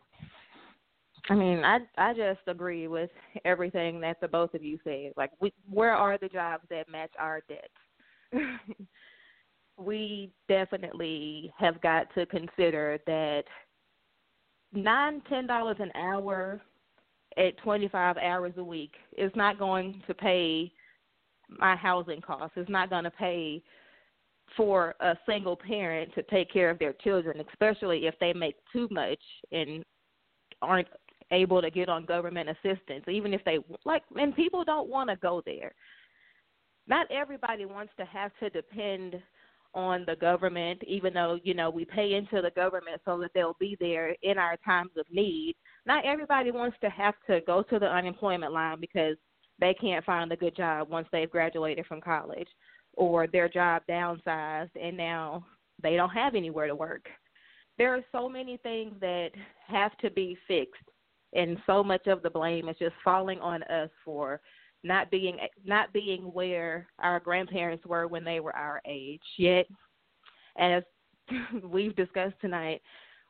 I 1.30 1.36
mean, 1.36 1.64
I 1.64 1.80
I 1.98 2.14
just 2.14 2.42
agree 2.48 2.88
with 2.88 3.12
everything 3.46 4.02
that 4.02 4.20
the 4.22 4.28
both 4.28 4.54
of 4.54 4.64
you 4.64 4.80
said. 4.84 5.14
Like, 5.16 5.32
we, 5.40 5.54
where 5.70 5.94
are 5.94 6.18
the 6.18 6.30
jobs 6.30 6.64
that 6.70 6.90
match 6.90 7.12
our 7.20 7.42
debts? 7.48 8.34
we 9.78 10.32
definitely 10.48 11.52
have 11.58 11.82
got 11.82 12.14
to 12.16 12.26
consider 12.26 13.00
that 13.06 13.44
nine 14.74 15.22
ten 15.30 15.48
dollars 15.48 15.78
an 15.80 15.92
hour 15.96 16.62
at 17.38 17.58
25 17.60 18.18
hours 18.18 18.54
a 18.58 18.64
week 18.64 18.94
is 19.18 19.32
not 19.36 19.58
going 19.58 20.02
to 20.08 20.14
pay 20.14 20.72
my 21.50 21.76
housing 21.76 22.22
costs. 22.22 22.54
It's 22.56 22.70
not 22.70 22.90
going 22.90 23.04
to 23.06 23.12
pay 23.12 23.62
for 24.58 24.96
a 25.00 25.16
single 25.26 25.56
parent 25.56 26.14
to 26.16 26.24
take 26.24 26.52
care 26.52 26.70
of 26.70 26.80
their 26.80 26.94
children, 26.94 27.42
especially 27.52 28.06
if 28.06 28.16
they 28.20 28.34
make 28.34 28.56
too 28.74 28.88
much 28.92 29.20
and 29.52 29.84
aren't 30.62 30.88
able 31.32 31.62
to 31.62 31.72
get 31.72 31.88
on 31.88 32.06
government 32.06 32.50
assistance, 32.50 33.06
even 33.08 33.34
if 33.34 33.44
they 33.46 33.60
like. 33.86 34.04
And 34.16 34.36
people 34.36 34.64
don't 34.66 34.90
want 34.90 35.10
to 35.10 35.16
go 35.18 35.42
there. 35.46 35.74
Not 36.88 37.10
everybody 37.10 37.66
wants 37.66 37.94
to 37.98 38.06
have 38.06 38.32
to 38.42 38.50
depend 38.50 39.22
on 39.74 40.04
the 40.06 40.16
government, 40.16 40.82
even 40.86 41.14
though 41.14 41.40
you 41.44 41.54
know 41.54 41.70
we 41.70 41.86
pay 41.86 42.14
into 42.14 42.42
the 42.42 42.52
government 42.52 43.02
so 43.06 43.18
that 43.20 43.32
they'll 43.34 43.56
be 43.60 43.78
there 43.80 44.16
in 44.22 44.38
our 44.38 44.58
times 44.58 44.92
of 44.98 45.06
need. 45.12 45.56
Not 45.86 46.06
everybody 46.06 46.52
wants 46.52 46.78
to 46.82 46.90
have 46.90 47.16
to 47.28 47.42
go 47.48 47.64
to 47.64 47.80
the 47.80 47.88
unemployment 47.88 48.54
line 48.54 48.80
because 48.80 49.16
they 49.60 49.74
can't 49.74 50.06
find 50.06 50.32
a 50.32 50.36
good 50.36 50.56
job 50.56 50.90
once 50.90 51.08
they've 51.12 51.30
graduated 51.30 51.86
from 51.86 52.02
college, 52.02 52.48
or 52.94 53.28
their 53.28 53.48
job 53.48 53.84
downsized 53.90 54.72
and 54.82 54.98
now 54.98 55.46
they 55.82 55.96
don't 55.96 56.10
have 56.10 56.36
anywhere 56.36 56.68
to 56.68 56.76
work. 56.76 57.08
There 57.78 57.96
are 57.96 58.04
so 58.12 58.28
many 58.28 58.58
things 58.58 58.94
that 59.00 59.30
have 59.68 59.98
to 60.00 60.12
be 60.12 60.38
fixed, 60.48 60.84
and 61.34 61.58
so 61.66 61.84
much 61.84 62.08
of 62.08 62.22
the 62.22 62.30
blame 62.30 62.68
is 62.70 62.76
just 62.78 62.96
falling 63.04 63.40
on 63.40 63.64
us 63.64 63.90
for 64.04 64.42
not 64.84 65.12
being 65.12 65.38
not 65.66 65.94
being 65.94 66.24
where 66.34 66.88
our 67.00 67.20
grandparents 67.20 67.86
were 67.86 68.08
when 68.08 68.24
they 68.24 68.40
were 68.40 68.56
our 68.56 68.82
age. 68.86 69.22
Yet, 69.38 69.68
as 70.58 70.84
we've 71.64 71.96
discussed 71.96 72.36
tonight, 72.42 72.82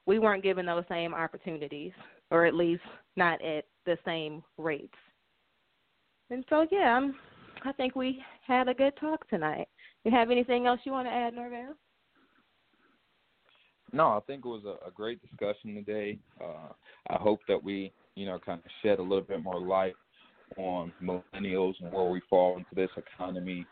we 0.06 0.20
weren't 0.20 0.43
given 0.43 0.66
those 0.66 0.86
same 0.89 1.14
opportunities, 1.14 1.91
or 2.30 2.45
at 2.45 2.56
least 2.56 2.84
not 3.16 3.43
at 3.43 3.66
the 3.86 3.97
same 4.06 4.43
rates. 4.58 4.93
And 6.30 6.45
so, 6.49 6.66
yeah, 6.72 6.95
I'm, 6.95 7.16
I 7.66 7.74
think 7.74 7.95
we 7.95 8.24
had 8.47 8.68
a 8.68 8.74
good 8.74 8.93
talk 8.99 9.28
tonight. 9.30 9.68
You 10.04 10.12
have 10.12 10.32
anything 10.32 10.66
else 10.66 10.80
you 10.86 10.93
want 10.93 11.08
to 11.08 11.14
add, 11.14 11.34
Norvell? 11.34 11.76
No, 13.93 14.08
I 14.08 14.20
think 14.26 14.45
it 14.45 14.47
was 14.47 14.64
a, 14.66 14.88
a 14.88 14.91
great 14.91 15.22
discussion 15.22 15.76
today. 15.76 16.18
Uh, 16.41 16.72
I 17.10 17.18
hope 17.18 17.41
that 17.49 17.62
we, 17.62 17.91
you 18.16 18.26
know, 18.26 18.39
kind 18.39 18.62
of 18.64 18.72
shed 18.82 18.99
a 18.99 19.04
little 19.04 19.22
bit 19.22 19.43
more 19.43 19.60
light 19.60 19.93
on 20.58 20.91
millennials 21.02 21.74
and 21.82 21.91
where 21.91 22.10
we 22.10 22.22
fall 22.30 22.58
into 22.58 22.76
this 22.76 22.89
economy. 22.97 23.66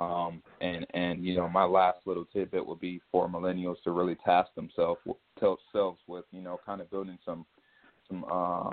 Um, 0.00 0.42
and 0.60 0.86
and 0.94 1.24
you 1.24 1.36
know, 1.36 1.48
my 1.48 1.64
last 1.64 1.98
little 2.06 2.24
tidbit 2.24 2.66
would 2.66 2.80
be 2.80 3.00
for 3.10 3.28
millennials 3.28 3.82
to 3.84 3.90
really 3.90 4.16
task 4.24 4.50
themselves 4.54 5.00
themselves 5.38 6.00
with 6.06 6.24
you 6.30 6.40
know 6.40 6.58
kind 6.64 6.80
of 6.80 6.90
building 6.90 7.18
some 7.24 7.44
some 8.08 8.24
uh, 8.30 8.70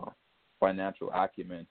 financial 0.60 1.12
acumen 1.14 1.68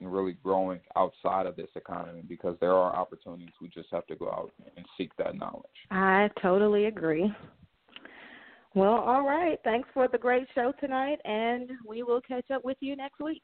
and 0.00 0.12
really 0.12 0.36
growing 0.42 0.80
outside 0.96 1.46
of 1.46 1.56
this 1.56 1.70
economy 1.74 2.22
because 2.28 2.56
there 2.60 2.74
are 2.74 2.94
opportunities. 2.94 3.52
We 3.60 3.68
just 3.68 3.88
have 3.92 4.06
to 4.06 4.16
go 4.16 4.28
out 4.28 4.52
and 4.76 4.84
seek 4.98 5.10
that 5.16 5.36
knowledge. 5.36 5.64
I 5.90 6.28
totally 6.42 6.86
agree. 6.86 7.32
Well, 8.74 8.94
all 8.94 9.26
right. 9.26 9.58
Thanks 9.64 9.88
for 9.94 10.06
the 10.06 10.18
great 10.18 10.46
show 10.54 10.72
tonight, 10.80 11.18
and 11.24 11.70
we 11.88 12.02
will 12.02 12.20
catch 12.20 12.50
up 12.50 12.62
with 12.62 12.76
you 12.80 12.94
next 12.94 13.20
week. 13.20 13.42